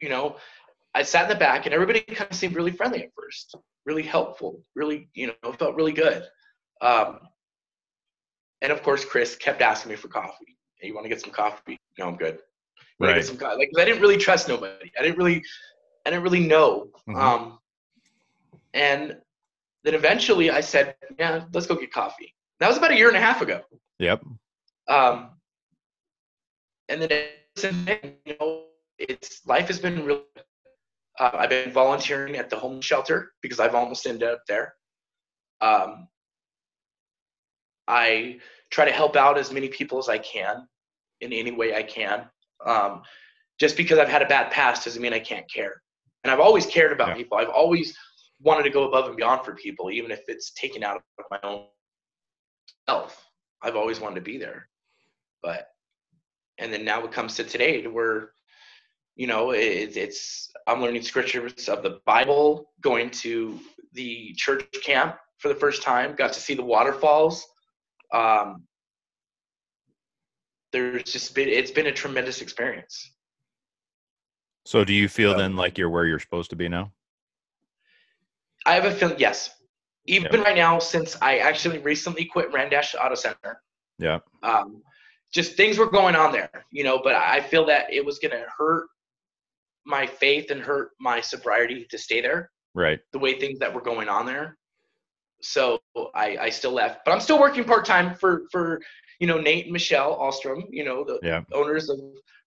[0.00, 0.36] you know
[0.94, 3.54] I sat in the back and everybody kind of seemed really friendly at first,
[3.86, 6.24] really helpful, really you know felt really good.
[6.80, 7.20] Um,
[8.62, 10.56] and of course, Chris kept asking me for coffee.
[10.76, 11.78] Hey, you want to get some coffee?
[11.98, 12.40] No, I'm good.
[12.98, 13.14] Right.
[13.14, 13.58] Get some coffee?
[13.58, 14.92] Like I didn't really trust nobody.
[14.98, 15.42] I didn't really,
[16.06, 16.90] I didn't really know.
[17.08, 17.16] Mhm.
[17.16, 17.58] Um,
[18.74, 19.16] and
[19.82, 22.34] then eventually I said, yeah, let's go get coffee.
[22.58, 23.62] That was about a year and a half ago.
[23.98, 24.22] Yep.
[24.88, 25.30] Um,
[26.88, 28.64] and then then, you know,
[28.98, 30.22] it's life has been really.
[31.18, 34.74] Uh, I've been volunteering at the homeless shelter because I've almost ended up there.
[35.60, 36.08] Um,
[37.88, 38.38] I
[38.70, 40.66] try to help out as many people as I can
[41.20, 42.26] in any way I can.
[42.64, 43.02] Um,
[43.58, 45.82] just because I've had a bad past doesn't mean I can't care.
[46.22, 47.14] And I've always cared about Yeah.
[47.14, 47.36] people.
[47.38, 47.96] I've always
[48.40, 51.40] wanted to go above and beyond for people, even if it's taken out of my
[51.42, 51.66] own
[52.88, 53.26] self.
[53.62, 54.68] I've always wanted to be there.
[55.42, 55.68] But
[56.58, 58.32] and then now it comes to today where
[59.16, 63.58] you know it, it's i'm learning scriptures of the bible going to
[63.92, 67.46] the church camp for the first time got to see the waterfalls
[68.12, 68.64] um,
[70.72, 73.12] there's just been it's been a tremendous experience
[74.64, 76.92] So do you feel So- then like you're where you're supposed to be now?
[78.66, 79.50] i have a feeling yes
[80.06, 83.62] even right now since i actually recently quit randash auto center
[83.98, 84.18] Yeah.
[84.42, 84.82] um,
[85.32, 88.32] just things were going on there, you know, but I feel that it was going
[88.32, 88.88] to hurt
[89.86, 93.00] my faith and hurt my sobriety to stay there Right.
[93.12, 94.56] the way things that were going on there.
[95.42, 95.78] So
[96.14, 98.80] I, I still left, but I'm still working part time for, for,
[99.20, 101.42] you know, Nate and Michelle Alstrom, you know, the Yeah.
[101.52, 101.98] owners of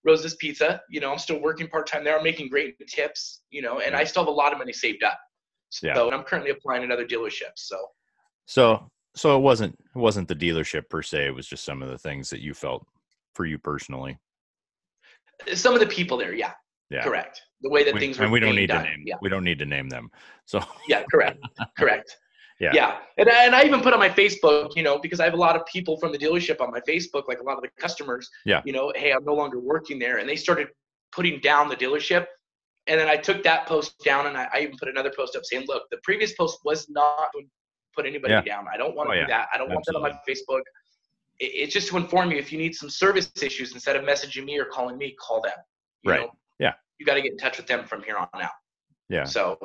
[0.06, 2.18] Rose's Pizza, you know, I'm still working part time there.
[2.18, 5.04] I'm making great tips, you know, and I still have a lot of money saved
[5.04, 5.18] up.
[5.70, 6.16] So Yeah.
[6.16, 7.58] I'm currently applying at other dealerships.
[7.58, 7.78] So
[8.46, 11.90] So so it wasn't it wasn't the dealership per se, it was just some of
[11.90, 12.86] the things that you felt
[13.34, 14.18] for you personally.
[15.54, 16.54] some of the people there, yeah,
[16.90, 17.04] Yeah.
[17.04, 17.42] correct.
[17.62, 19.16] The way that We- things were and we don't need done, to name yeah.
[19.22, 20.12] we don't need to name them.
[20.46, 21.40] So Yeah, correct,
[21.78, 22.18] correct.
[22.60, 22.72] Yeah.
[22.74, 25.38] Yeah, and and I even put on my Facebook, you know, because I have a
[25.38, 28.30] lot of people from the dealership on my Facebook, like a lot of the customers.
[28.46, 28.62] Yeah.
[28.64, 30.68] You know, hey, I'm no longer working there, and they started
[31.12, 32.26] putting down the dealership,
[32.88, 35.44] and then I took that post down, and I, I even put another post up
[35.46, 37.42] saying, look, the previous post was not to
[37.96, 38.42] put anybody Yeah.
[38.42, 38.66] down.
[38.72, 39.28] I don't want to Oh, do yeah.
[39.28, 39.48] that.
[39.54, 40.62] I don't want that on my Facebook.
[41.40, 44.46] It, it's just to inform you if you need some service issues instead of messaging
[44.46, 45.54] me or calling me, call them.
[46.04, 46.20] You Right.
[46.22, 46.32] know?
[46.60, 46.74] Yeah.
[47.00, 48.50] You got to get in touch with them from here on out.
[49.10, 49.26] yeah.
[49.26, 49.58] So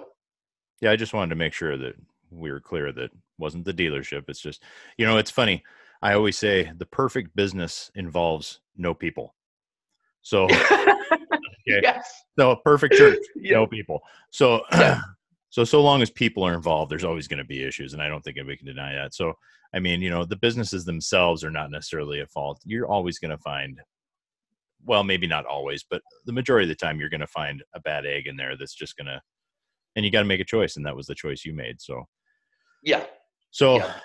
[0.80, 1.94] Yeah, I just wanted to make sure that
[2.30, 4.24] we were clear that wasn't the dealership.
[4.28, 4.62] It's just,
[4.96, 5.62] you know, it's funny.
[6.02, 9.34] I always say the perfect business involves no people.
[10.22, 10.48] So,
[11.66, 12.22] yes.
[12.38, 13.56] so a perfect church, Yeah.
[13.56, 14.00] no people.
[14.30, 15.00] So, Yeah.
[15.50, 18.08] so so long as people are involved, there's always going to be issues, and I
[18.08, 19.14] don't think anybody can deny that.
[19.14, 19.34] So,
[19.74, 22.60] I mean, you know, the businesses themselves are not necessarily at fault.
[22.64, 23.80] You're always going to find,
[24.84, 27.80] well, maybe not always, but the majority of the time, you're going to find a
[27.80, 29.20] bad egg in there that's just going to,
[29.96, 31.80] and you got to make a choice, and that was the choice you made.
[31.80, 32.04] So,
[32.82, 33.04] Yeah.
[33.50, 34.00] so, Yeah.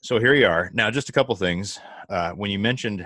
[0.00, 0.70] so here you are.
[0.74, 1.78] Now, just a couple things.
[2.08, 3.00] Uh, when you mentioned,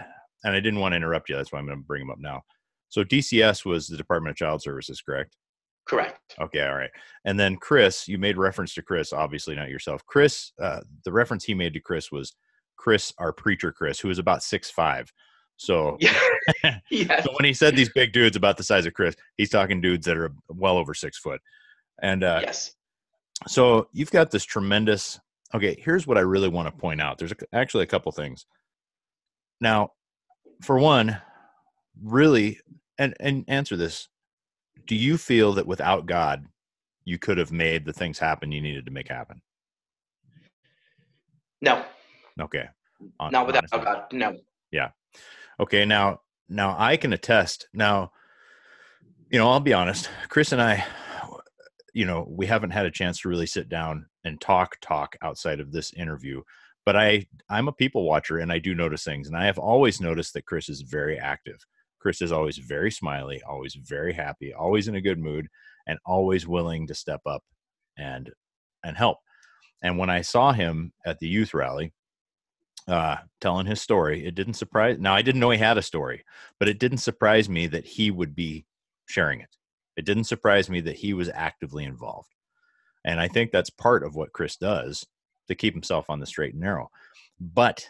[0.45, 2.19] and I didn't want to interrupt you, that's why I'm going to bring them up
[2.21, 2.43] now.
[2.89, 5.37] So DCS was the Department of Child Services, correct?
[5.87, 6.35] Correct.
[6.41, 6.91] Okay, all right.
[7.25, 10.05] And then Chris, you made reference to Chris, obviously not yourself.
[10.07, 12.35] Chris, uh, the reference he made to Chris was
[12.77, 15.11] Chris, our preacher Chris, who is about six five.
[15.59, 16.17] So, Yeah.
[16.91, 17.25] yes.
[17.25, 20.07] so when he said these big dudes about the size of Chris, he's talking dudes
[20.07, 21.43] that are well over six foot.
[22.01, 22.75] And uh, yes.
[23.47, 25.21] so you've got this tremendous.
[25.55, 27.19] Okay, here's what I really want to point out.
[27.19, 28.47] There's a, actually a couple things.
[29.61, 29.93] Now,
[30.63, 31.21] for one,
[32.03, 32.61] really,
[32.99, 34.09] and and answer this:
[34.87, 36.47] Do you feel that without God,
[37.05, 39.43] you could have made the things happen you needed to make happen?
[41.61, 41.85] No.
[42.41, 42.69] Okay.
[43.19, 43.93] Hon- Not without honestly.
[43.93, 44.05] God.
[44.13, 44.39] No.
[45.61, 47.69] Okay, now now I can attest.
[47.75, 48.13] Now,
[49.31, 50.09] you know, I'll be honest.
[50.29, 50.85] Chris and I,
[51.95, 55.61] you know, we haven't had a chance to really sit down and talk talk outside
[55.61, 56.43] of this interview.
[56.87, 60.01] but I I'm a people watcher and I do notice things and I have always
[60.01, 61.59] noticed that Chris is very active.
[61.99, 65.49] Chris is always very smiley, always very happy, always in a good mood
[65.87, 67.43] and always willing to step up
[67.99, 68.31] and
[68.85, 69.19] and help.
[69.83, 71.93] And when I saw him at the youth rally
[72.89, 76.24] uh telling his story, it didn't surprise now I didn't know he had a story,
[76.59, 78.66] but it didn't surprise me that he would be
[79.07, 79.57] sharing it.
[79.97, 82.34] It didn't surprise me that he was actively involved.
[83.05, 85.07] And I think that's part of what Chris does
[85.49, 86.91] to keep himself on the straight and narrow.
[87.41, 87.89] But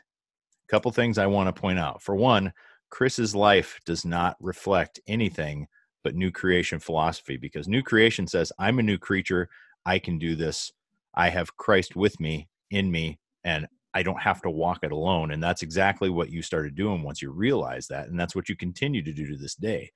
[0.68, 2.03] a couple things I want to point out.
[2.03, 2.53] For one,
[2.90, 5.66] Chris's life does not reflect anything
[6.05, 9.49] but new creation philosophy because new creation says, I'm a new creature.
[9.84, 10.72] I can do this.
[11.14, 15.30] I have Christ with me, in me, and I don't have to walk it alone.
[15.30, 18.09] And that's exactly what you started doing once you realized that.
[18.09, 19.91] And that's what you continue to do to this day.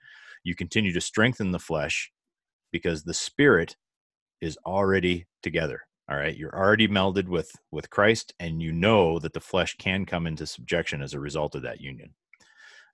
[0.44, 2.10] You continue to strengthen the flesh
[2.72, 3.76] because the spirit
[4.40, 9.32] is already together all right you're already melded with with christ and you know that
[9.32, 12.12] the flesh can come into subjection as a result of that union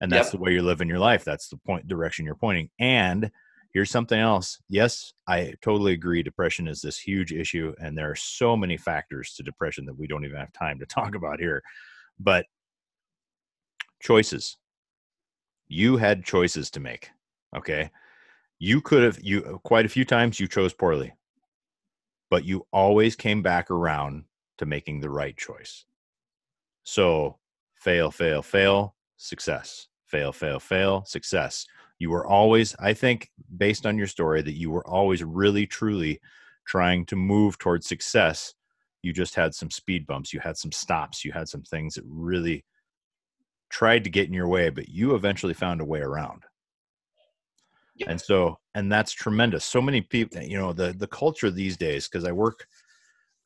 [0.00, 0.32] and that's yep.
[0.32, 3.30] the way you're living your life that's the point direction you're pointing and
[3.78, 8.16] here's something else yes i totally agree depression is this huge issue and there are
[8.16, 11.62] so many factors to depression that we don't even have time to talk about here
[12.18, 12.44] but
[14.00, 14.56] choices
[15.68, 17.10] you had choices to make
[17.56, 17.88] okay
[18.58, 21.12] you could have you uh, quite a few times you chose poorly
[22.30, 24.24] but you always came back around
[24.58, 25.84] to making the right choice.
[26.84, 27.38] So
[27.74, 31.66] fail, fail, fail, success, fail, fail, fail, success.
[31.98, 36.20] You were always, I think, based on your story, that you were always really, truly
[36.66, 38.54] trying to move towards success.
[39.02, 42.04] You just had some speed bumps, you had some stops, you had some things that
[42.06, 42.64] really
[43.70, 46.44] tried to get in your way, but you eventually found a way around.
[47.96, 48.10] Yeah.
[48.10, 49.64] And so, and that's tremendous.
[49.64, 52.66] So many people, you know, the the culture these days, because I work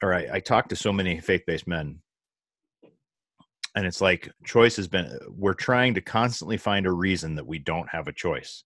[0.03, 2.01] or I, I talk to so many faith-based men
[3.75, 7.59] and it's like choice has been we're trying to constantly find a reason that we
[7.59, 8.65] don't have a choice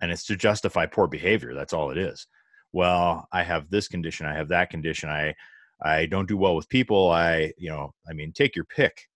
[0.00, 2.26] and it's to justify poor behavior that's all it is
[2.72, 5.34] well i have this condition i have that condition i
[5.82, 9.06] i don't do well with people i you know i mean take your pick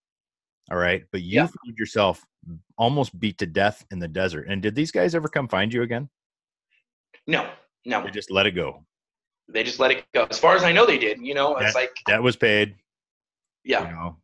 [0.71, 1.47] all right but you yeah.
[1.47, 2.23] found yourself
[2.77, 4.47] almost beat to death in the desert.
[4.49, 6.09] And did these guys ever come find you again?
[7.27, 7.49] No,
[7.85, 8.03] no.
[8.03, 8.85] They just let it go.
[9.49, 10.27] They just let it go.
[10.31, 11.21] As far as I know, they did.
[11.21, 12.75] You know, it's that, like that was paid.
[13.65, 13.87] Yeah.
[13.87, 14.17] You know,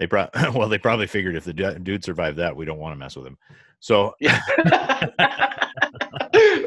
[0.00, 2.98] they probably well, they probably figured if the dude survived that, we don't want to
[2.98, 3.36] mess with him.
[3.80, 4.40] So yeah.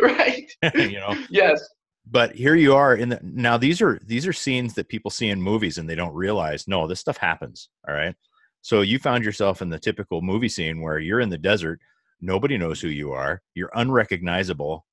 [0.02, 0.46] right.
[0.76, 1.16] you know.
[1.30, 1.68] Yes.
[2.10, 3.58] But here you are in the now.
[3.58, 6.68] These are these are scenes that people see in movies and they don't realize.
[6.68, 7.70] No, this stuff happens.
[7.88, 8.14] All right.
[8.62, 11.80] So you found yourself in the typical movie scene where you're in the desert,
[12.22, 14.86] nobody knows who you are, you're unrecognizable,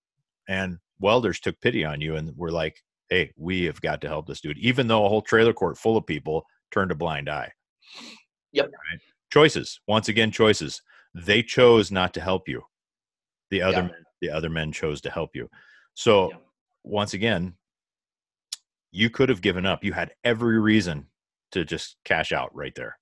[0.48, 4.26] and welders took pity on you and were like, "Hey, we have got to help
[4.26, 7.52] this dude," even though a whole trailer court full of people turned a blind eye.
[8.52, 8.66] Yep.
[8.66, 9.00] Right?
[9.32, 9.80] Choices.
[9.86, 10.82] Once again, choices.
[11.14, 12.62] They chose not to help you.
[13.50, 15.48] The other men, the other men chose to help you.
[15.94, 16.30] So
[16.84, 17.54] once again,
[18.92, 19.84] you could have given up.
[19.84, 21.06] You had every reason
[21.52, 22.96] to just cash out right there.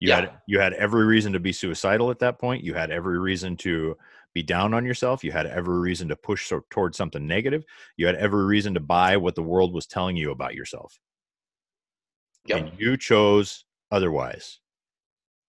[0.00, 0.20] You yeah.
[0.20, 2.62] had you had every reason to be suicidal at that point.
[2.62, 3.96] You had every reason to
[4.32, 5.24] be down on yourself.
[5.24, 7.64] You had every reason to push so, towards something negative.
[7.96, 10.98] You had every reason to buy what the world was telling you about yourself.
[12.46, 12.58] Yep.
[12.58, 14.58] And you chose otherwise.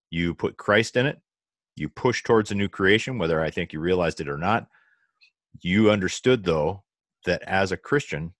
[0.09, 1.19] You put Christ in it.
[1.75, 4.67] You push towards a new creation, whether I think you realized it or not.
[5.61, 6.83] You understood, though,
[7.25, 8.33] that as a Christian,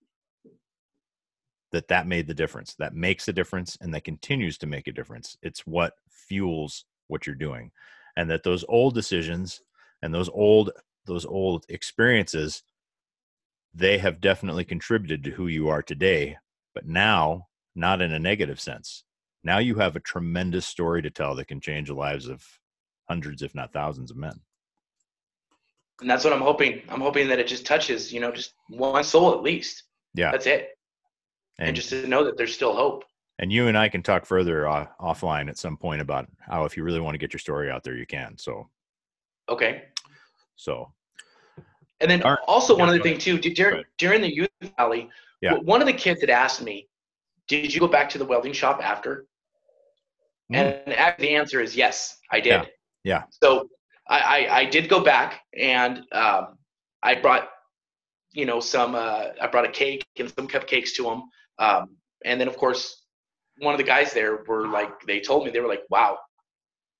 [1.72, 4.92] that that made the difference that makes a difference and that continues to make a
[4.92, 7.70] difference it's what fuels what you're doing
[8.16, 9.60] and that those old decisions
[10.02, 10.70] and those old
[11.06, 12.62] those old experiences
[13.74, 16.36] they have definitely contributed to who you are today
[16.74, 19.04] but now not in a negative sense
[19.42, 22.44] now you have a tremendous story to tell that can change the lives of
[23.08, 24.38] hundreds if not thousands of men
[26.00, 29.02] and that's what i'm hoping i'm hoping that it just touches you know just one
[29.04, 29.84] soul at least
[30.14, 30.70] yeah that's it
[31.60, 33.04] and, and just to know that there's still hope.
[33.38, 36.76] And you and I can talk further uh, offline at some point about how, if
[36.76, 38.36] you really want to get your story out there, you can.
[38.36, 38.68] So,
[39.48, 39.84] okay.
[40.56, 40.92] So,
[42.00, 45.10] and then also one other thing too, during during the youth rally,
[45.42, 45.54] yeah.
[45.54, 46.88] one of the kids had asked me,
[47.50, 49.26] "Did you go back to the welding shop after?"
[50.52, 50.82] Mm.
[50.86, 52.50] And the answer is yes, I did.
[52.50, 52.64] Yeah.
[53.04, 53.22] yeah.
[53.42, 53.68] So
[54.08, 56.58] I, I, I did go back and um,
[57.02, 57.48] I brought
[58.32, 61.22] you know some uh, I brought a cake and some cupcakes to him
[61.60, 63.04] um, and then of course,
[63.58, 66.18] one of the guys there were like, they told me they were like, "Wow,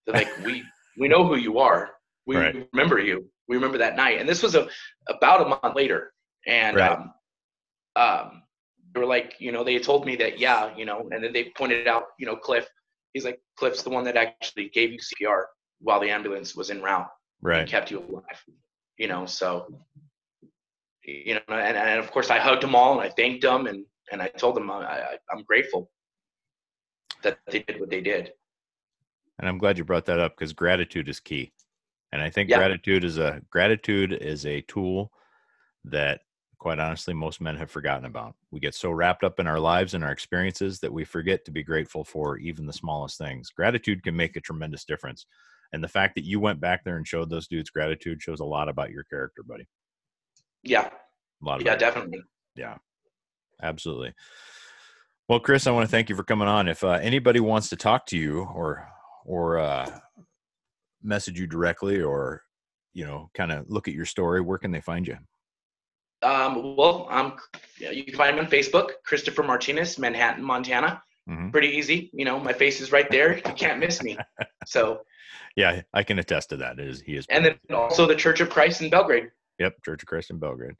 [0.07, 0.63] they're like we
[0.99, 1.91] we know who you are.
[2.27, 2.69] We right.
[2.73, 3.29] remember you.
[3.49, 4.69] We remember that night." And this was a
[5.09, 6.13] about a month later,
[6.47, 6.93] and right.
[6.93, 7.15] um,
[7.97, 8.40] um,
[8.93, 11.53] they were like, you know, they told me that, yeah, you know, and then they
[11.57, 12.67] pointed out, you know, Cliff.
[13.13, 15.45] He's like, Cliff's the one that actually gave you CPR
[15.81, 17.09] while the ambulance was en route.
[17.43, 17.67] Right.
[17.67, 18.45] kept you alive.
[18.99, 19.67] You know, so
[21.05, 23.85] you know, and, and of course I hugged them all and I thanked them and
[24.13, 25.91] and I told them I, I, I'm grateful
[27.23, 28.33] that they did what they did.
[29.39, 31.53] And I'm glad you brought that up because gratitude is key.
[32.13, 32.59] And I think Yeah.
[32.59, 35.13] gratitude is a gratitude is a tool
[35.85, 36.21] that
[36.61, 38.37] quite honestly most men have forgotten about.
[38.53, 41.51] We get so wrapped up in our lives and our experiences that we forget to
[41.51, 43.51] be grateful for even the smallest things.
[43.51, 45.27] Gratitude can make a tremendous difference.
[45.73, 48.45] And the fact that you went back there and showed those dudes gratitude shows a
[48.45, 49.67] lot about your character, buddy.
[50.63, 50.91] Yeah,
[51.43, 52.23] A lot of yeah, definitely.
[52.55, 52.77] yeah
[53.63, 54.13] absolutely
[55.29, 57.77] well chris i want to thank you for coming on if uh, anybody wants to
[57.77, 58.87] talk to you or
[59.25, 59.91] or uh,
[61.03, 62.43] message you directly or
[62.93, 65.17] you know kind of look at your story where can they find you
[66.23, 67.37] Um, well, um,
[67.79, 71.03] yeah, you can find me on Facebook, Christopher Martinez, Manhattan, Montana.
[71.29, 71.53] Mhm.
[71.53, 72.11] Pretty easy.
[72.13, 73.37] You know, my face is right there.
[73.37, 74.17] You can't miss me.
[74.67, 75.01] So,
[75.57, 78.41] yeah i can attest to that it is he is and then also the Church
[78.41, 79.31] of Christ in Belgrade.
[79.59, 80.75] Yep, Church of Christ in Belgrade.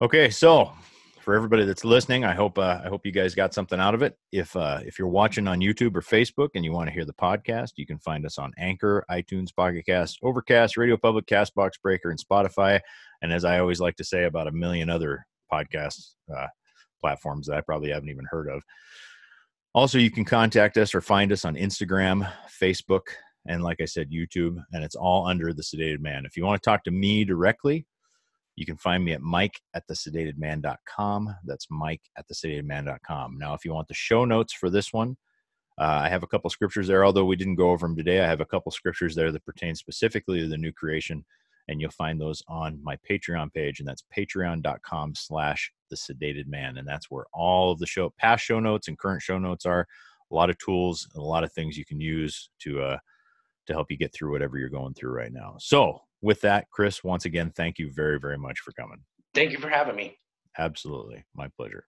[0.00, 0.72] Okay, so
[1.24, 4.02] for everybody that's listening, I hope uh, I hope you guys got something out of
[4.02, 4.16] it.
[4.30, 7.14] If uh, if you're watching on YouTube or Facebook and you want to hear the
[7.14, 12.10] podcast, you can find us on Anchor, iTunes, Pocket Cast, Overcast, Radio Public, Castbox Breaker,
[12.10, 12.78] and Spotify.
[13.22, 16.46] And as I always like to say, about a million other podcast uh,
[17.00, 18.62] platforms that I probably haven't even heard of.
[19.74, 22.30] Also, you can contact us or find us on Instagram,
[22.62, 23.02] Facebook,
[23.48, 26.24] and like I said, YouTube, and it's all under the Sedated Man.
[26.26, 27.86] If you want to talk to me directly,
[28.56, 31.34] you can find me at mike at the sedatedman.com.
[31.44, 33.38] That's mike at the sedatedman.com.
[33.38, 35.16] Now, if you want the show notes for this one,
[35.78, 38.20] uh, I have a couple scriptures there, although we didn't go over them today.
[38.20, 41.24] I have a couple scriptures there that pertain specifically to the new creation,
[41.66, 46.78] and you'll find those on my Patreon page, and that's patreon.com slash the sedated man.
[46.78, 49.86] And that's where all of the show past show notes and current show notes are.
[50.30, 52.98] A lot of tools and a lot of things you can use to uh,
[53.66, 55.56] to help you get through whatever you're going through right now.
[55.58, 58.98] So, with that, Chris, once again, thank you very, very much for coming.
[59.34, 60.16] Thank you for having me.
[60.58, 61.24] Absolutely.
[61.34, 61.84] My pleasure.